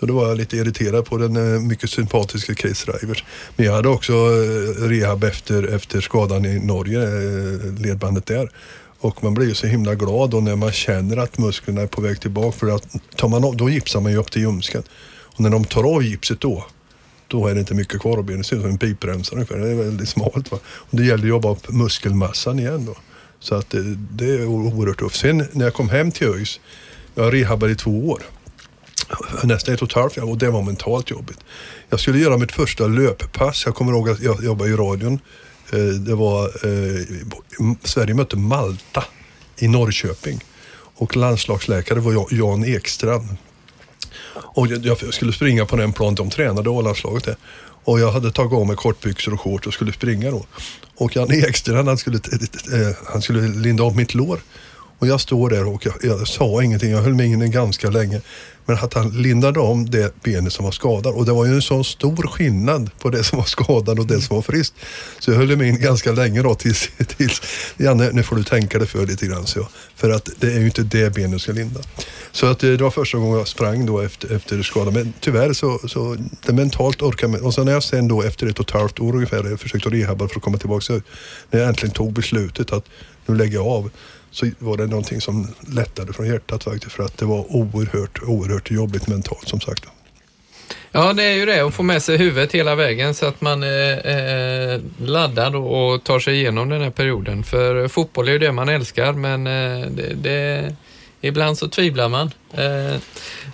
[0.00, 3.24] Så då var jag lite irriterad på den eh, mycket sympatiska Chris Rivers.
[3.56, 8.50] Men jag hade också eh, rehab efter, efter skadan i Norge, eh, ledbandet där.
[8.98, 12.00] Och man blir ju så himla glad då när man känner att musklerna är på
[12.00, 12.58] väg tillbaka.
[12.58, 14.82] För att tar man av, då gipsar man ju upp till ljumsken.
[15.06, 16.66] Och när de tar av gipset då,
[17.34, 18.40] då är det inte mycket kvar av benet.
[18.40, 19.58] Det ser ut som en pipremsa ungefär.
[19.58, 20.50] Det är väldigt smalt.
[20.50, 20.58] Va?
[20.66, 22.96] Och det gäller att jobba upp muskelmassan igen då.
[23.40, 25.16] Så att det, det är oerhört tufft.
[25.16, 26.60] Sen när jag kom hem till ÖIS,
[27.14, 28.22] jag rehabade i två år.
[29.42, 31.38] Nästan ett och ett halvt år och det var mentalt jobbigt.
[31.88, 33.62] Jag skulle göra mitt första löppass.
[33.66, 35.18] Jag kommer ihåg att jag jobbade i radion.
[35.72, 39.04] Eh, det var eh, Sverige mötte Malta
[39.58, 40.40] i Norrköping.
[40.96, 43.28] Och landslagsläkare var Jan Ekstrand.
[44.34, 47.36] Och jag skulle springa på den plan de tränade, A-landslaget det.
[47.84, 50.46] Och jag hade tagit av mig kortbyxor och shorts och skulle springa då.
[50.96, 54.40] Och Jan Ekstrand han skulle, eh, han skulle linda av mitt lår.
[54.98, 58.20] Och jag står där och jag, jag sa ingenting, jag höll mig inne ganska länge.
[58.66, 61.14] Men att han lindade om det benet som var skadat.
[61.14, 64.20] Och det var ju en sån stor skillnad på det som var skadat och det
[64.20, 64.74] som var friskt.
[65.18, 67.42] Så jag höll mig in ganska länge då tills, tills
[67.76, 69.46] Janne, nu får du tänka dig för lite grann.
[69.46, 69.68] Så.
[69.96, 71.80] För att det är ju inte det benet du ska linda.
[72.32, 74.94] Så att eh, det var första gången jag sprang då efter, efter skadan.
[74.94, 78.46] Men tyvärr så, så det mentalt orkar man Och sen när jag sen då efter
[78.46, 80.80] ett och ett halvt år ungefär försökte rehabba för att komma tillbaka.
[80.80, 81.00] Så
[81.50, 82.84] när jag äntligen tog beslutet att
[83.26, 83.90] nu lägger jag av
[84.34, 86.92] så var det någonting som lättade från hjärtat faktiskt.
[86.92, 89.84] För att det var oerhört, oerhört jobbigt mentalt som sagt.
[90.96, 93.62] Ja, det är ju det att få med sig huvudet hela vägen så att man
[93.62, 97.42] är eh, laddad och tar sig igenom den här perioden.
[97.42, 100.74] För fotboll är ju det man älskar men eh, det, det,
[101.20, 102.30] ibland så tvivlar man.
[102.52, 103.00] Eh,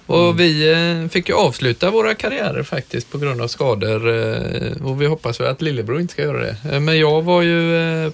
[0.06, 0.36] och mm.
[0.36, 5.06] vi eh, fick ju avsluta våra karriärer faktiskt på grund av skador eh, och vi
[5.06, 6.56] hoppas väl att Lillebror inte ska göra det.
[6.72, 8.12] Eh, men jag var ju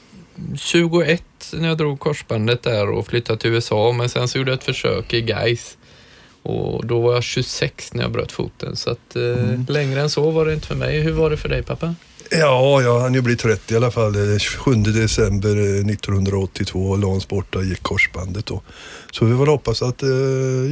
[0.57, 1.23] 21
[1.53, 4.65] när jag drog korsbandet där och flyttade till USA men sen så gjorde jag ett
[4.65, 5.77] försök i Gais.
[6.47, 9.67] Och då var jag 26 när jag bröt foten så att eh, mm.
[9.69, 11.01] längre än så var det inte för mig.
[11.01, 11.95] Hur var det för dig pappa?
[12.31, 14.15] Ja, jag hann ju bli 30 i alla fall.
[14.39, 15.57] 7 december
[15.91, 18.63] 1982 eh, la borta gick korsbandet då.
[19.11, 20.09] Så vi får hoppas att eh,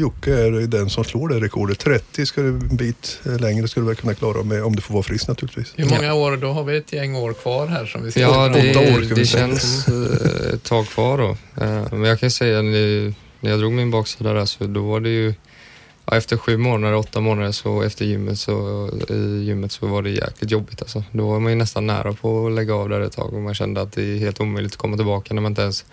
[0.01, 1.79] Jocke är den som slår det rekordet.
[1.79, 5.03] 30 ska en bit eh, längre skulle vi kunna klara med om du får vara
[5.03, 5.73] frisk naturligtvis.
[5.77, 6.15] Hur många ja.
[6.15, 6.37] år?
[6.37, 9.15] Då har vi ett gäng år kvar här som vi ska Ja, det, åtta år,
[9.15, 11.37] det känns eh, ett tag kvar då.
[11.97, 15.35] Men jag kan säga när jag drog min baksida där så då var det ju
[16.07, 20.11] Ja, efter sju månader, åtta månader så efter gymmet så, i gymmet så var det
[20.11, 21.05] jäkligt jobbigt alltså.
[21.13, 23.55] Då var man ju nästan nära på att lägga av där ett tag och man
[23.55, 25.85] kände att det är helt omöjligt att komma tillbaka när man inte ens...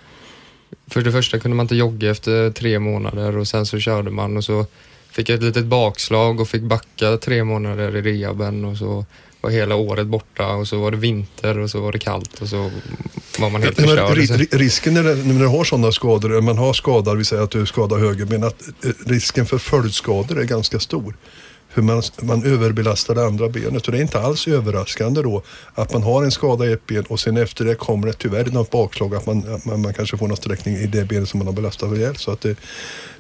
[0.88, 4.38] För det första kunde man inte jogga efter tre månader och sen så körde man
[4.38, 4.66] och så
[5.10, 9.06] fick jag ett litet bakslag och fick backa tre månader i rehaben och så
[9.42, 12.48] var hela året borta och så var det vinter och så var det kallt och
[12.48, 12.72] så
[13.40, 14.48] var man helt förstörd.
[14.52, 17.98] Risken när, när du har sådana skador, man har skador, vi säger att du skadar
[17.98, 21.16] höger, men att eh, risken för följdskador är ganska stor.
[21.74, 25.42] Hur man, man överbelastar det andra benet och det är inte alls överraskande då
[25.76, 28.46] att man har en skada i ett ben och sen efter det kommer det tyvärr
[28.46, 31.38] något bakslag att man, att man, man, kanske får någon sträckning i det benet som
[31.38, 32.20] man har belastat rejält.
[32.20, 32.56] Så att det,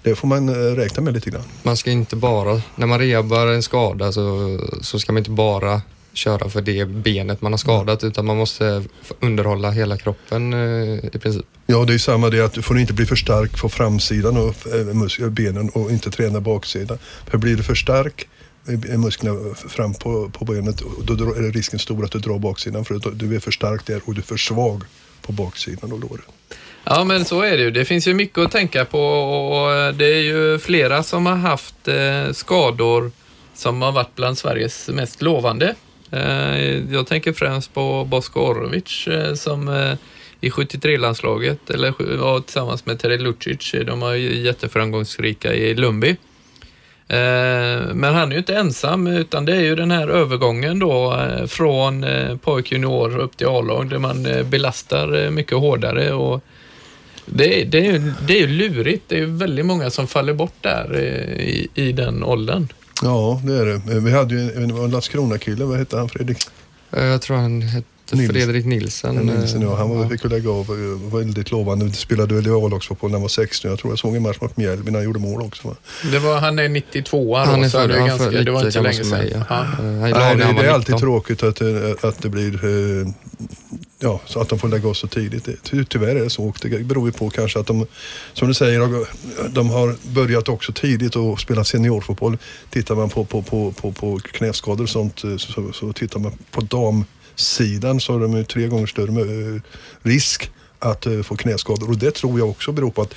[0.03, 1.43] det får man eh, räkna med lite grann.
[1.63, 5.81] Man ska inte bara, när man rehabar en skada så, så ska man inte bara
[6.13, 8.83] köra för det benet man har skadat utan man måste
[9.19, 11.45] underhålla hela kroppen eh, i princip.
[11.65, 14.55] Ja, det är samma det att du får inte bli för stark på framsidan av
[15.19, 16.97] eh, benen och inte träna baksidan.
[17.27, 18.27] För blir du för stark
[18.67, 22.99] i musklerna fram på, på benet då är risken stor att du drar baksidan för
[23.13, 24.83] du är för stark där och du är för svag
[25.21, 26.25] på baksidan av låret.
[26.83, 27.71] Ja, men så är det ju.
[27.71, 31.87] Det finns ju mycket att tänka på och det är ju flera som har haft
[31.87, 33.11] eh, skador
[33.53, 35.75] som har varit bland Sveriges mest lovande.
[36.11, 39.93] Eh, jag tänker främst på Bosko Orovic eh, som eh,
[40.41, 46.15] i 73-landslaget, eller tillsammans med Terry Lucic, de var jätteframgångsrika i Lumbi.
[47.93, 52.05] Men han är ju inte ensam utan det är ju den här övergången då från
[52.41, 56.43] pojkjunior upp till A-lag där man belastar mycket hårdare och
[57.25, 59.03] det, det, är ju, det är ju lurigt.
[59.07, 60.99] Det är ju väldigt många som faller bort där
[61.39, 62.67] i, i den åldern.
[63.01, 63.99] Ja, det är det.
[63.99, 66.47] Vi hade ju en, en Landskrona-kille, vad hette han Fredrik?
[66.91, 68.31] Eh, jag tror han hette Nils.
[68.31, 69.15] Fredrik Nilsen.
[69.15, 69.75] Ja, Nilsen ja.
[69.75, 70.09] Han var, ja.
[70.09, 70.67] fick lägga av.
[71.13, 71.93] Väldigt lovande.
[71.93, 73.71] Spelade väl i A-lagsfotboll när han var 16.
[73.71, 75.75] Jag tror jag såg en match mot Mjällby när han gjorde mål också.
[76.11, 79.27] Det var, han är 92 han är så det, ganska, det var inte länge sedan.
[79.31, 79.45] Ja.
[79.49, 79.65] Ja.
[79.81, 81.61] Nej, det, det är alltid tråkigt att,
[82.03, 83.07] att det blir eh,
[84.01, 85.63] ja, så att de får lägga av så tidigt.
[85.63, 86.53] Ty, tyvärr är det så.
[86.61, 87.85] Det beror ju på kanske att de,
[88.33, 89.05] som du säger,
[89.49, 92.37] de har börjat också tidigt och spela seniorfotboll.
[92.69, 96.19] Tittar man på, på, på, på, på knäskador och sånt eh, så, så, så tittar
[96.19, 99.61] man på damsidan så har de ju tre gånger större eh,
[100.01, 101.89] risk att eh, få knäskador.
[101.89, 103.13] Och det tror jag också beror på att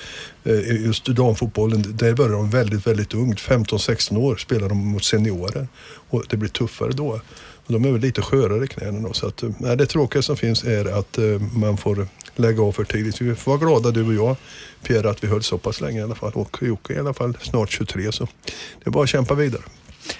[0.85, 3.39] just damfotbollen, där börjar de väldigt, väldigt ungt.
[3.39, 5.67] 15-16 år spelar de mot seniorer.
[6.09, 7.21] Och det blir tuffare då.
[7.65, 9.13] Och de är väl lite skörare i knäna då.
[9.13, 11.23] Så att, eh, nej, det tråkiga som finns är att eh,
[11.53, 13.21] man får lägga av för tidigt.
[13.21, 14.35] Vi får vara glada du och jag,
[14.83, 16.31] Pierre, att vi höll så pass länge i alla fall.
[16.33, 18.11] Och Jocke i alla fall snart 23.
[18.11, 19.61] Så det är bara att kämpa vidare.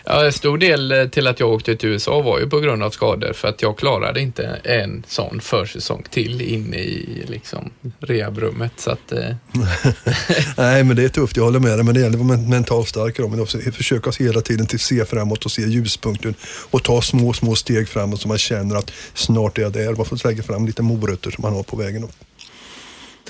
[0.03, 2.83] Ja, en stor del eh, till att jag åkte till USA var ju på grund
[2.83, 8.71] av skador för att jag klarade inte en sån försäsong till inne i liksom rehabrummet.
[8.77, 9.35] Så att, eh.
[10.57, 11.37] Nej, men det är tufft.
[11.37, 11.83] Jag håller med dig.
[11.83, 15.45] Men det gäller att vara mentalt stark men också försöka hela tiden till se framåt
[15.45, 16.35] och se ljuspunkten
[16.71, 19.95] och ta små, små steg framåt så man känner att snart är jag där.
[19.95, 22.07] Man får lägga fram lite morötter som man har på vägen.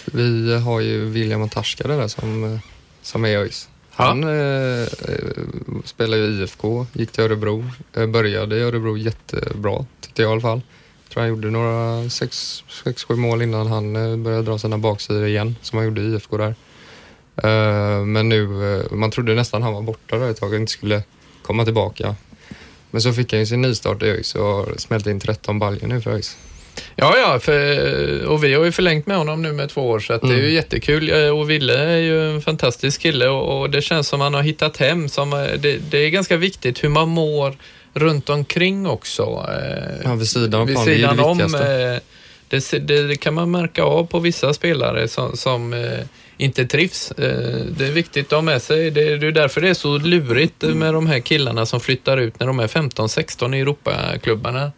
[0.05, 2.59] Vi har ju William Antashka där som, eh,
[3.01, 3.69] som är ÖIS.
[3.95, 4.87] Han eh, eh
[5.83, 10.41] spelade i IFK, gick till Örebro, eh, började i Örebro jättebra tyckte jag i alla
[10.41, 10.61] fall.
[11.03, 14.77] Jag tror han gjorde några sex, sex sju mål innan han eh, började dra sina
[14.77, 16.55] baksidor igen som han gjorde i IFK där.
[17.35, 20.71] Eh, men nu, eh, man trodde nästan han var borta där ett tag och inte
[20.71, 21.03] skulle
[21.41, 22.15] komma tillbaka.
[22.91, 26.01] Men så fick han ju sin nystart i ÖIS och smälte in 13 baljor nu
[26.01, 26.37] för ÖIS.
[26.95, 30.13] Ja, ja, för, och vi har ju förlängt med honom nu med två år så
[30.13, 30.35] att mm.
[30.35, 30.55] det är ju mm.
[30.55, 31.31] jättekul.
[31.31, 34.77] Och Ville är ju en fantastisk kille och, och det känns som han har hittat
[34.77, 35.09] hem.
[35.09, 37.55] Som, det, det, är ganska viktigt hur man mår
[37.93, 39.49] runt omkring också.
[40.03, 40.67] Ja, vid sidan om.
[40.67, 41.99] Vid sidan eh,
[42.49, 45.99] det, det, det, kan man märka av på vissa spelare som, som eh,
[46.37, 47.11] inte trivs.
[47.11, 48.91] Eh, det är viktigt att ha med sig.
[48.91, 52.47] Det, är därför det är så lurigt med de här killarna som flyttar ut när
[52.47, 54.71] de är 15-16 i Europaklubbarna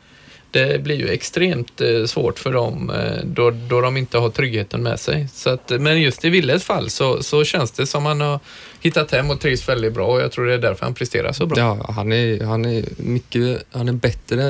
[0.51, 4.83] det blir ju extremt eh, svårt för dem eh, då, då de inte har tryggheten
[4.83, 5.27] med sig.
[5.33, 8.39] Så att, men just i Willes fall så, så känns det som han har
[8.81, 11.45] hittat hem och trivs väldigt bra och jag tror det är därför han presterar så
[11.45, 11.57] bra.
[11.59, 14.43] Ja, han är, han är mycket, han är bättre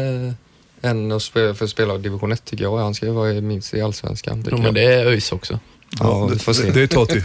[0.82, 2.78] än att spela, för att spela division 1 tycker jag.
[2.78, 4.46] Han ska ju vara minst i allsvenskan.
[4.52, 5.60] Jo, men det är ÖIS också.
[6.00, 7.24] Ja, ja det, det, det tar till.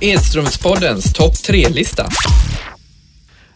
[0.10, 2.08] Edströmspoddens topp tre-lista.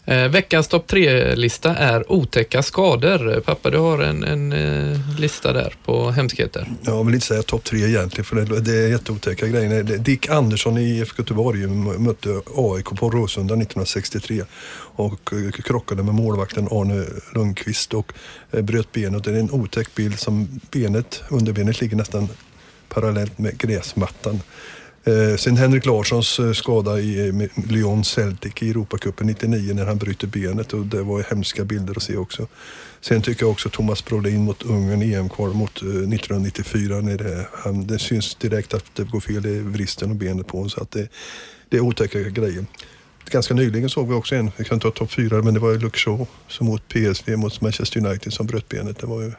[0.05, 3.41] Eh, veckans topp tre-lista är otäcka skador.
[3.45, 6.67] Pappa, du har en, en eh, lista där på hemskheter.
[6.81, 9.83] Jag vill inte säga topp tre egentligen, för det, det är jätteotäcka grejer.
[9.83, 11.67] Dick Andersson i IFK Göteborg
[11.99, 14.43] mötte AIK på Råsunda 1963
[14.95, 18.13] och eh, krockade med målvakten Arne Lundqvist och
[18.51, 19.23] eh, bröt benet.
[19.23, 22.29] Det är en otäck bild som benet, underbenet ligger nästan
[22.89, 24.41] parallellt med gräsmattan.
[25.05, 29.97] Eh, sen Henrik Larssons eh, skada i eh, Lyon Celtic i Europacupen 99 när han
[29.97, 32.47] bryter benet och det var hemska bilder att se också.
[33.01, 37.87] Sen tycker jag också Thomas Brolin mot Ungern i EM-kval mot 1994 när det, han,
[37.87, 40.91] det syns direkt att det går fel i vristen och benet på honom så att
[40.91, 41.07] det,
[41.69, 42.65] det är otäcka grejer.
[43.29, 45.79] Ganska nyligen såg vi också en, vi kan ta topp fyra, men det var ju
[45.79, 48.99] Luke Shaw som mot PSV mot Manchester United som bröt benet.
[48.99, 49.31] Det var ju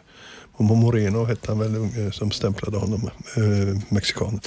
[0.59, 4.41] Moreno hette han väl som stämplade honom, eh, mexikanen.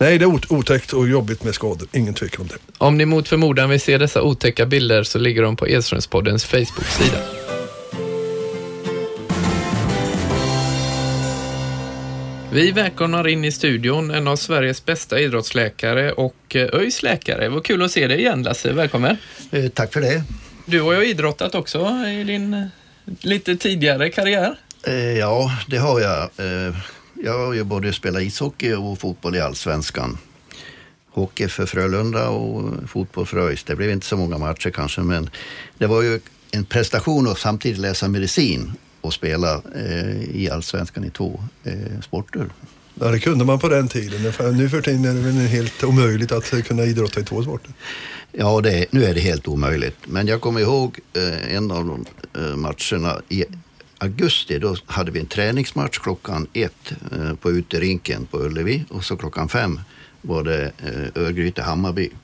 [0.00, 1.88] Nej, det är otäckt och jobbigt med skador.
[1.92, 2.54] Ingen tvekan om det.
[2.78, 7.18] Om ni mot förmodan vill se dessa otäcka bilder så ligger de på Edströmspoddens Facebook-sida.
[12.52, 17.48] Vi välkomnar in i studion en av Sveriges bästa idrottsläkare och eh, ÖIS läkare.
[17.48, 19.16] Vad kul att se dig igen Lasse, välkommen.
[19.50, 20.22] Eh, tack för det.
[20.66, 22.64] Du har ju idrottat också i din eh,
[23.20, 24.54] lite tidigare karriär.
[25.18, 26.30] Ja, det har jag.
[27.24, 30.18] Jag har ju både spelat ishockey och fotboll i allsvenskan.
[31.10, 33.64] Hockey för Frölunda och fotboll för ÖIS.
[33.64, 35.30] Det blev inte så många matcher kanske, men
[35.78, 41.10] det var ju en prestation att samtidigt läsa medicin och spela eh, i allsvenskan i
[41.10, 42.46] två eh, sporter.
[42.94, 44.22] Ja, det kunde man på den tiden.
[44.56, 47.72] Nu för tiden är det väl helt omöjligt att kunna idrotta i två sporter.
[48.32, 49.96] Ja, det, nu är det helt omöjligt.
[50.06, 52.04] Men jag kommer ihåg eh, en av de
[52.42, 53.44] eh, matcherna i
[53.98, 59.16] augusti då hade vi en träningsmatch klockan ett eh, på uterinken på Ullevi och så
[59.16, 59.80] klockan fem
[60.20, 62.10] var det eh, Örgryte-Hammarby.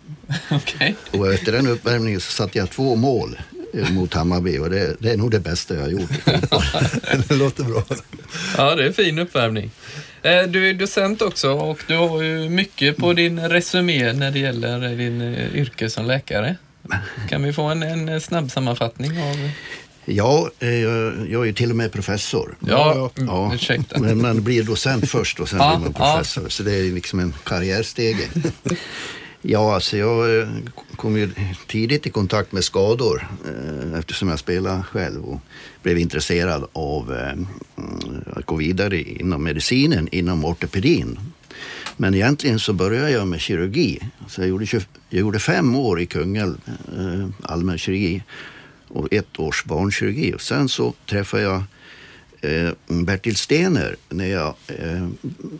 [0.50, 0.94] Okay.
[1.10, 3.38] Och efter den uppvärmningen så satte jag två mål
[3.74, 6.10] eh, mot Hammarby och det, det, är nog det bästa jag har gjort
[7.28, 7.82] Det låter bra.
[8.56, 9.70] Ja, det är fin uppvärmning.
[10.48, 14.96] Du är docent också och du har ju mycket på din resumé när det gäller
[14.96, 15.22] din
[15.54, 16.56] yrke som läkare.
[17.28, 19.50] Kan vi få en, en snabb sammanfattning av
[20.04, 22.56] Ja, eh, jag är ju till och med professor.
[22.60, 23.50] Ja, ja.
[23.54, 24.00] ursäkta.
[24.00, 26.42] Men man blir docent först och sen ja, blir man professor.
[26.44, 26.50] Ja.
[26.50, 28.28] Så det är liksom en karriärstege.
[29.42, 30.48] ja, alltså jag eh,
[30.96, 31.30] kom ju
[31.66, 35.40] tidigt i kontakt med skador eh, eftersom jag spelade själv och
[35.82, 37.46] blev intresserad av mm,
[38.36, 41.18] att gå vidare inom medicinen, inom ortopedin.
[41.96, 44.00] Men egentligen så började jag med kirurgi.
[44.28, 46.56] Så jag, gjorde 20, jag gjorde fem år i Kungälv,
[47.42, 48.22] allmän kirurgi
[48.94, 50.34] och ett års barnkirurgi.
[50.34, 51.62] Och sen så träffade jag
[52.40, 55.08] eh, Bertil Stener när jag eh,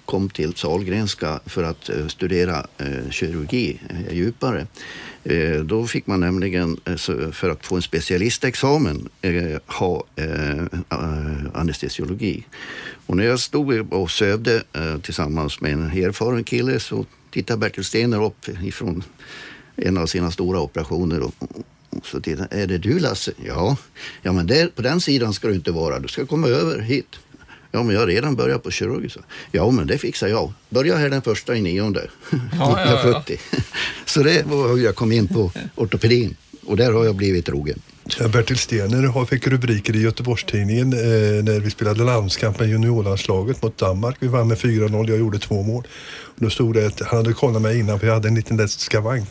[0.05, 4.67] kom till Salgrenska för att eh, studera eh, kirurgi eh, djupare.
[5.25, 6.97] Eh, då fick man nämligen eh,
[7.33, 10.65] för att få en specialistexamen eh, ha eh,
[11.55, 12.47] anestesiologi.
[13.07, 14.63] Och när jag stod och sövde
[15.03, 19.05] tillsammans med en erfaren kille så tittade Bertil Stener upp ifrån
[19.77, 21.35] en av sina stora operationer och,
[22.05, 23.33] så tittade är det du Lasse?
[23.47, 23.77] Ja.
[24.23, 27.17] Ja men där, på den sidan ska du inte vara, du ska komma över hit.
[27.71, 29.21] Ja men jag har redan börjat på kirurgiska.
[29.53, 30.53] Ja men det fixar jag.
[30.69, 33.39] Börja här den första i nionde, ja, 1970.
[33.51, 33.59] Ja, ja.
[34.05, 37.81] Så det var hur jag kom in på ortopedin och där har jag blivit trogen.
[38.33, 44.17] Bertil Stener fick rubriker i Göteborgstidningen eh, när vi spelade landskamp med juniorlandslaget mot Danmark.
[44.19, 45.87] Vi vann med 4-0, jag gjorde två mål.
[46.25, 48.57] Och då stod det att han hade kollat mig innan för jag hade en liten
[48.57, 49.29] lätt skavank.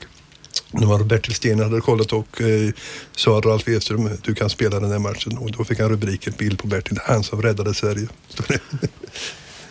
[0.73, 2.69] Nu var Bertil Stener hade kollat och eh,
[3.15, 5.37] sa Ralf Edström, du kan spela den här matchen.
[5.37, 8.07] Och då fick han rubriken bild på Bertil, han som räddade Sverige.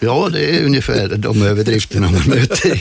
[0.04, 2.80] Ja, det är ungefär de överdrifterna man möter.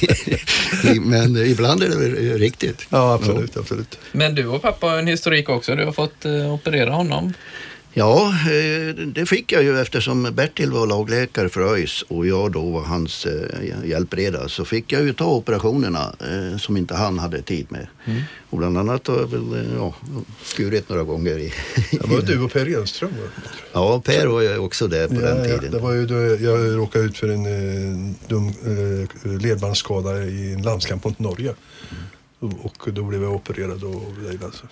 [0.99, 2.85] Men ibland är det riktigt.
[2.89, 3.61] Ja, absolut, ja.
[3.61, 3.99] absolut.
[4.11, 5.75] Men du och pappa har en historik också.
[5.75, 7.33] Du har fått eh, operera honom.
[7.93, 12.69] Ja, eh, det fick jag ju eftersom Bertil var lagläkare för ÖIS och jag då
[12.69, 17.41] var hans eh, hjälpreda så fick jag ju ta operationerna eh, som inte han hade
[17.41, 17.87] tid med.
[18.05, 18.21] Mm.
[18.49, 19.95] Och bland annat har jag väl ja,
[20.43, 21.37] skurit några gånger.
[21.37, 21.53] I,
[21.91, 23.11] det var du och Per Enström
[23.73, 25.63] Ja, Per var ju också där på ja, den tiden.
[25.63, 28.53] Ja, det var ju då jag råkade ut för en dum
[29.23, 31.55] ledbandsskada i en landskamp mot Norge.
[32.41, 32.53] Mm.
[32.61, 34.03] Och då blev jag opererad och
[34.43, 34.65] alltså.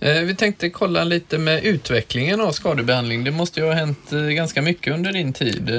[0.00, 3.24] Eh, vi tänkte kolla lite med utvecklingen av skadebehandling.
[3.24, 5.68] Det måste ju ha hänt eh, ganska mycket under din tid.
[5.68, 5.76] Eh,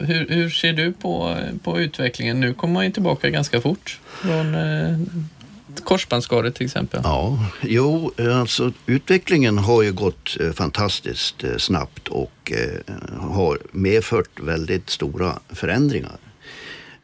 [0.00, 2.40] hur, hur ser du på, på utvecklingen?
[2.40, 4.56] Nu kommer man ju tillbaka ganska fort från
[5.84, 7.00] korsbandsskador till exempel.
[7.04, 12.52] Ja, jo, alltså utvecklingen har ju gått fantastiskt snabbt och
[13.20, 16.16] har medfört väldigt stora förändringar.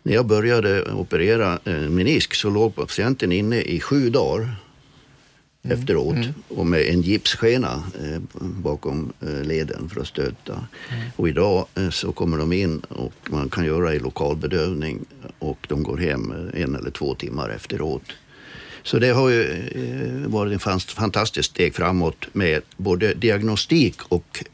[0.02, 4.56] När jag började operera menisk så låg patienten inne i sju dagar
[5.64, 5.78] mm.
[5.78, 6.34] efteråt mm.
[6.48, 10.52] och med en gipsskena eh, bakom eh, leden för att stötta.
[10.52, 11.10] Mm.
[11.16, 15.04] Och idag eh, så kommer de in och man kan göra i lokal bedövning
[15.38, 18.02] och de går hem en eller två timmar efteråt.
[18.82, 19.46] Så det har ju
[20.26, 24.44] varit en fantastiskt steg framåt med både diagnostik och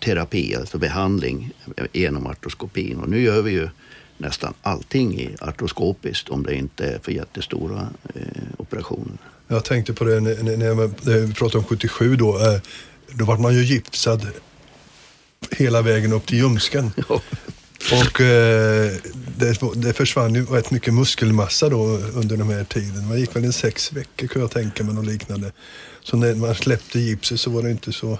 [0.00, 1.52] terapi, alltså behandling
[1.92, 2.98] genom artroskopin.
[2.98, 3.68] Och nu gör vi ju
[4.18, 7.88] nästan allting i artroskopiskt om det inte är för jättestora
[8.56, 9.18] operationer.
[9.48, 12.38] Jag tänkte på det när, när vi pratade om 77 då.
[12.38, 12.60] Eh,
[13.08, 14.26] då var man ju gipsad
[15.50, 16.92] hela vägen upp till ljumsken.
[17.92, 18.92] Och eh,
[19.36, 23.08] det, det försvann ju rätt mycket muskelmassa då under den här tiden.
[23.08, 25.52] Man gick väl en sex veckor kan jag tänka mig, något liknande.
[26.02, 28.18] Så när man släppte gipset så var det inte så,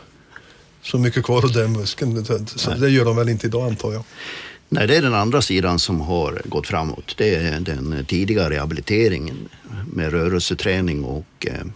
[0.83, 2.25] så mycket kvar av den muskeln.
[2.47, 4.05] Så det gör de väl inte idag antar jag.
[4.69, 7.15] Nej, det är den andra sidan som har gått framåt.
[7.19, 9.49] Det är den tidiga rehabiliteringen
[9.93, 11.67] med rörelseträning och, eh,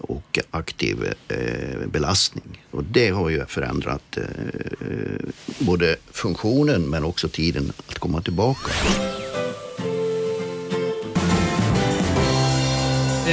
[0.00, 2.64] och aktiv eh, belastning.
[2.70, 8.72] Och det har ju förändrat eh, både funktionen men också tiden att komma tillbaka.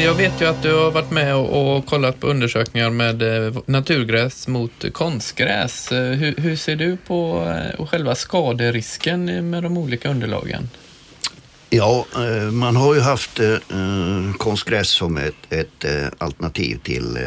[0.03, 4.47] Jag vet ju att du har varit med och kollat på undersökningar med eh, naturgräs
[4.47, 5.91] mot konstgräs.
[5.91, 10.69] Eh, hur, hur ser du på eh, själva skaderisken med de olika underlagen?
[11.69, 12.05] Ja,
[12.51, 13.39] man har ju haft
[14.37, 15.85] konstgräs som ett, ett
[16.17, 17.17] alternativ till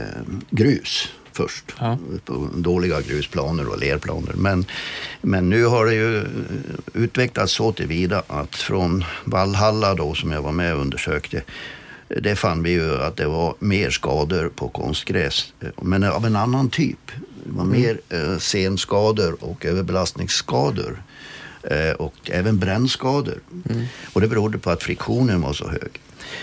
[0.50, 1.64] grus först.
[1.80, 1.98] Ja.
[2.24, 4.32] På dåliga grusplaner och lerplaner.
[4.32, 4.64] Men,
[5.20, 6.24] men nu har det ju
[6.94, 11.42] utvecklats så tillvida att från Vallhalla då som jag var med och undersökte
[12.08, 16.70] det fann vi ju att det var mer skador på konstgräs, men av en annan
[16.70, 17.10] typ.
[17.44, 17.80] Det var mm.
[17.80, 21.02] mer eh, senskador och överbelastningsskador
[21.62, 23.40] eh, och även brännskador.
[23.70, 23.86] Mm.
[24.12, 26.00] Och det berodde på att friktionen var så hög.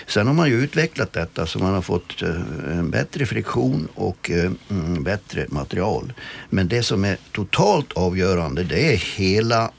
[0.07, 2.35] Sen har man ju utvecklat detta så man har fått eh,
[2.79, 6.13] en bättre friktion och eh, mm, bättre material.
[6.49, 9.71] Men det som är totalt avgörande det är hela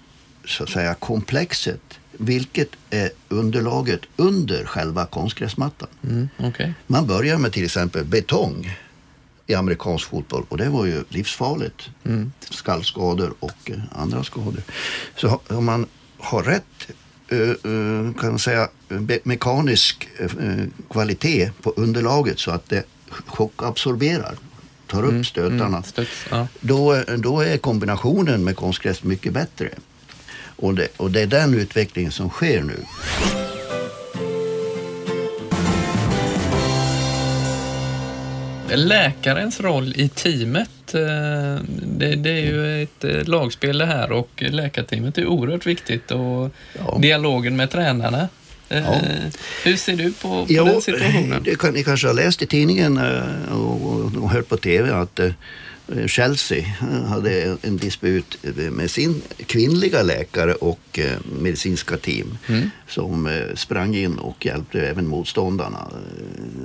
[0.44, 5.88] så att säga komplexet vilket är underlaget under själva konstgräsmattan.
[6.02, 6.72] Mm, okay.
[6.86, 8.76] Man börjar med till exempel betong
[9.46, 11.90] i amerikansk fotboll och det var ju livsfarligt.
[12.04, 12.32] Mm.
[12.50, 14.62] Skallskador och eh, andra skador.
[15.16, 15.86] Så om man
[16.18, 16.88] har rätt
[17.32, 18.68] uh, kan man säga,
[19.22, 20.08] mekanisk
[20.90, 22.84] kvalitet på underlaget så att det
[23.26, 24.34] chockabsorberar
[24.86, 25.66] tar upp mm, stötarna.
[25.66, 26.48] Mm, stöts, ja.
[26.60, 29.70] då, då är kombinationen med konstgräs mycket bättre.
[30.64, 32.76] Och det, och det är den utvecklingen som sker nu.
[38.76, 40.70] läkarens roll i teamet.
[40.92, 46.98] Det, det, är ju ett lagspel det här och läkarteamet är oerhört viktigt och ja.
[46.98, 48.28] dialogen med tränarna.
[48.68, 49.00] Ja.
[49.64, 51.44] Hur ser du på, på jo, den situationen?
[51.72, 52.98] Ni kanske har läst i tidningen
[53.52, 55.32] och, och, och hört på TV att Eh,
[56.06, 58.38] Chelsea eh, hade en disput
[58.72, 62.70] med sin kvinnliga läkare och eh, medicinska team mm.
[62.88, 65.88] som sprang in och hjälpte även motståndarna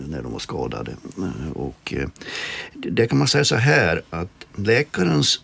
[0.08, 0.92] när de var skadade.
[1.54, 1.94] Och
[2.74, 5.42] det kan man säga så här att läkarens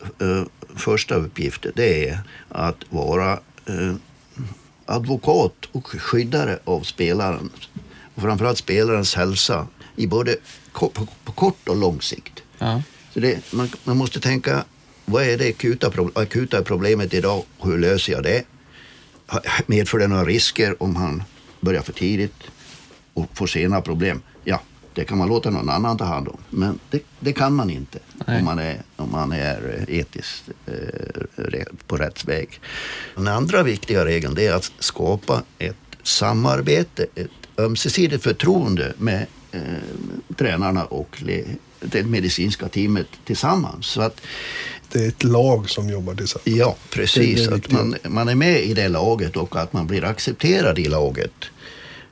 [0.76, 2.19] första uppgift det är
[2.49, 3.39] att vara
[4.86, 7.49] advokat och skyddare av spelaren
[8.15, 10.36] och framförallt spelarens hälsa i både
[10.71, 12.43] på, kort och lång sikt.
[12.57, 12.82] Ja.
[13.16, 14.63] Så det, man, man måste tänka,
[15.05, 18.43] vad är det akuta, akuta problemet idag hur löser jag det?
[19.66, 21.24] Medför det några risker om han
[21.61, 22.43] börjar för tidigt
[23.13, 24.22] och får sena problem?
[24.43, 24.61] Ja,
[24.93, 26.38] det kan man låta någon annan ta hand om.
[26.49, 31.97] Men det, det kan man inte om man är, om man är etiskt eh, på
[31.97, 32.59] rätt väg.
[33.16, 39.61] Den andra viktiga regeln är att skapa ett samarbete, ett ömsesidigt förtroende med eh,
[40.38, 41.24] tränarna och
[41.92, 43.86] det medicinska teamet tillsammans.
[43.86, 44.22] Så att,
[44.92, 46.58] det är ett lag som jobbar tillsammans.
[46.58, 47.48] Ja, precis.
[47.48, 51.46] att man, man är med i det laget och att man blir accepterad i laget.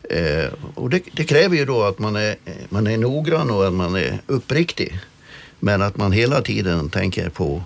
[0.10, 2.36] Eh, och det, det, kräver ju då att man är,
[2.70, 5.00] man är noggrann och att man är uppriktig.
[5.60, 7.64] Men att man hela tiden tänker på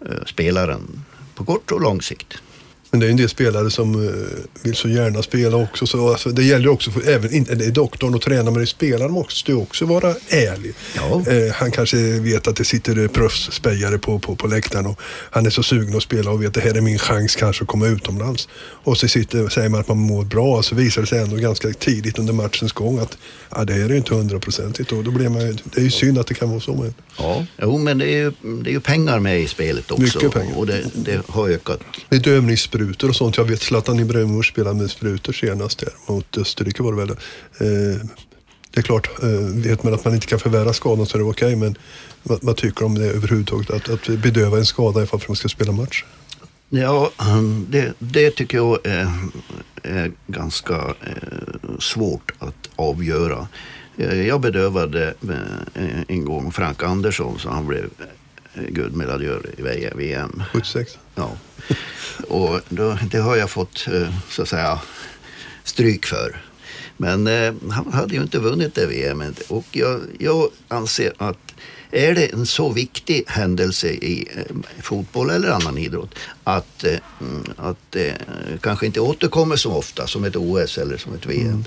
[0.00, 1.04] eh, spelaren
[1.34, 2.42] på kort och lång sikt.
[2.90, 4.26] Men det är en del spelare som uh,
[4.62, 5.86] vill så gärna spela också.
[5.86, 9.12] Så, alltså, det gäller också för även, inte, det är doktorn och tränaren, men spelaren
[9.12, 10.74] måste också vara ärlig.
[10.96, 11.22] Ja.
[11.32, 15.50] Uh, han kanske vet att det sitter proffsspejare på, på, på läktaren och han är
[15.50, 17.86] så sugen att spela och vet att det här är min chans kanske att komma
[17.86, 18.48] utomlands.
[18.84, 21.68] Och så sitter, säger man att man mår bra så visar det sig ändå ganska
[21.68, 23.18] tidigt under matchens gång att
[23.50, 24.90] ja, det är inte hundraprocentigt.
[24.90, 26.74] Då, då blir man, det är ju synd att det kan vara så.
[26.74, 26.94] Men...
[27.18, 28.32] Ja, jo, men det är, ju,
[28.62, 30.02] det är ju pengar med i spelet också.
[30.02, 30.58] Mycket pengar.
[30.58, 31.80] Och det, det har ökat.
[32.10, 32.30] Lite
[32.78, 33.36] övningssprutor och sånt.
[33.36, 37.10] Jag vet Zlatan Ibrahimovic spelade med sprutor senast där mot Österrike var det väl.
[37.10, 38.06] Eh,
[38.70, 39.28] det är klart, eh,
[39.64, 41.46] vet man att man inte kan förvärra skadan så är det okej.
[41.46, 41.76] Okay, men
[42.22, 43.70] vad, vad, tycker du om det överhuvudtaget?
[43.70, 46.04] Att, att bedöva en skada ifall man ska spela match?
[46.70, 47.10] Ja,
[47.68, 49.08] det, det tycker jag är,
[49.82, 53.48] är ganska eh, svårt att avgöra.
[53.96, 55.14] Eh, jag bedövade
[56.08, 57.90] en gång Frank Andersson så han blev
[58.68, 59.62] guldmedaljör i
[59.94, 60.42] VM.
[60.52, 60.98] 76?
[61.18, 61.30] Ja.
[62.28, 63.86] Och då, det har jag fått
[64.30, 64.80] så att säga
[65.64, 66.42] stryk för.
[66.96, 67.26] Men
[67.70, 71.48] han hade ju inte vunnit det VMet och jag, jag anser att
[71.90, 76.14] är det en så viktig händelse i eh, fotboll eller annan idrott
[76.44, 80.96] att, eh, mm, att det eh, kanske inte återkommer så ofta som ett OS eller
[80.96, 81.64] som ett VM mm.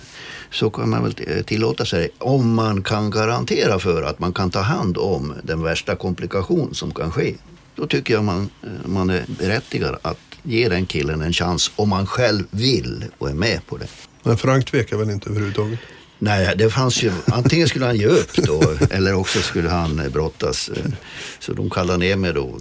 [0.52, 4.60] så kan man väl tillåta sig om man kan garantera för att man kan ta
[4.60, 7.36] hand om den värsta komplikation som kan ske.
[7.82, 8.50] Då tycker jag man,
[8.86, 13.34] man är berättigad att ge den killen en chans om man själv vill och är
[13.34, 13.88] med på det.
[14.24, 15.80] Men Frank tvekar väl inte överhuvudtaget?
[16.20, 20.10] Nej, det fanns ju, antingen skulle han ge upp då eller också skulle han eh,
[20.10, 20.70] brottas.
[20.70, 20.92] Eh,
[21.40, 22.60] så de kallade ner mig då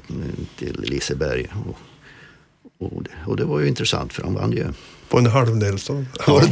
[0.58, 1.46] till Liseberg.
[1.66, 1.76] Och,
[2.96, 4.66] och, det, och det var ju intressant för han vann ju.
[5.08, 6.08] På en halv Nelson?
[6.26, 6.42] Ja,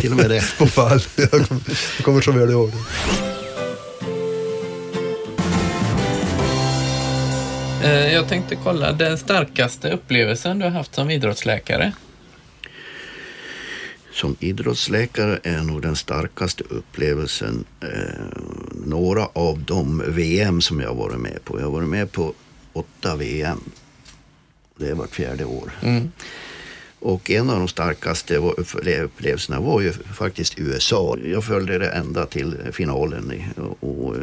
[0.00, 0.44] till och med det.
[0.58, 1.00] På fall.
[1.16, 1.62] Jag kommer,
[1.96, 3.33] jag kommer så väl ihåg det.
[7.90, 11.92] Jag tänkte kolla den starkaste upplevelsen du har haft som idrottsläkare
[14.14, 17.88] som idrottsläkare är nog den starkaste upplevelsen eh,
[18.86, 21.60] några av de VM som jag varit med på.
[21.60, 22.34] Jag har varit med på
[22.72, 23.60] åtta VM.
[24.76, 25.70] Det är vart fjärde år.
[25.82, 26.12] Mm.
[26.98, 31.16] Och en av de starkaste upplevelserna var ju faktiskt USA.
[31.24, 33.42] Jag följde det ända till finalen.
[33.56, 34.22] Och, och, eh,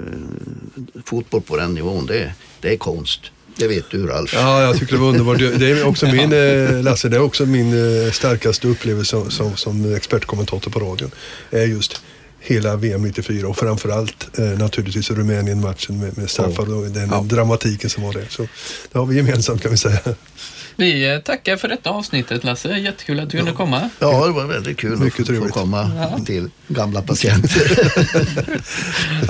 [1.06, 3.32] fotboll på den nivån, det, det är konst.
[3.56, 4.34] Det vet du Ralf.
[4.34, 5.40] Ja, jag tycker det var underbart.
[5.40, 9.58] Det är också min, eh, Lasse, det är också min eh, starkaste upplevelse som, som,
[9.58, 11.12] som expertkommentator på radion.
[11.52, 12.02] Är just
[12.40, 17.22] hela VM 94 och framförallt eh, naturligtvis Rumänien-matchen med, med Staffan och den ja.
[17.22, 18.28] dramatiken som var där.
[18.30, 18.48] Så
[18.92, 20.00] det har vi gemensamt kan vi säga.
[20.82, 22.70] Vi tackar för detta avsnittet Lasse.
[22.70, 23.90] Jättekul att du kunde komma.
[24.00, 25.54] Ja, det var väldigt kul Mycket att trevligt.
[25.54, 26.26] få komma ja.
[26.26, 27.62] till gamla patienter.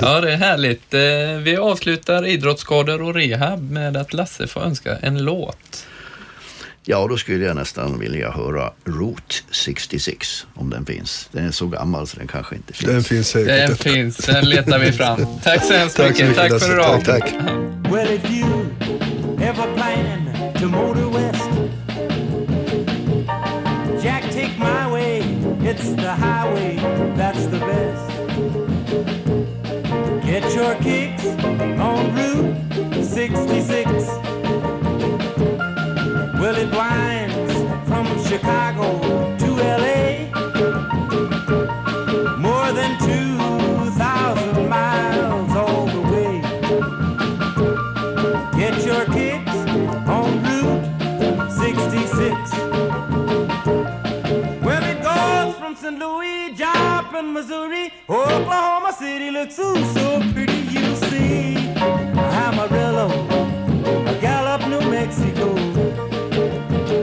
[0.00, 0.94] ja, det är härligt.
[0.94, 1.00] Eh,
[1.42, 5.86] vi avslutar idrottsskador och rehab med att Lasse får önska en låt.
[6.84, 11.28] Ja, då skulle jag nästan vilja höra Route 66 om den finns.
[11.32, 12.92] Den är så gammal så den kanske inte finns.
[12.92, 13.68] Den finns säkert.
[13.68, 15.26] Den finns, den letar vi fram.
[15.42, 16.36] Tack så hemskt mycket.
[16.36, 17.04] Tack för idag.
[17.04, 17.34] Tack, tack.
[17.92, 18.20] Well,
[25.74, 26.76] It's the highway,
[27.16, 28.08] that's the best.
[30.26, 31.01] Get your kicks
[59.32, 61.56] looks so, so pretty, you'll see.
[62.44, 63.08] Amarillo,
[64.20, 65.54] Gallup, New Mexico,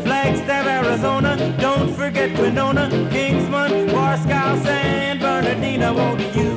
[0.04, 6.49] Flagstaff, Arizona, don't forget Winona, Kingsman, Warscow, San Bernardino, won't you?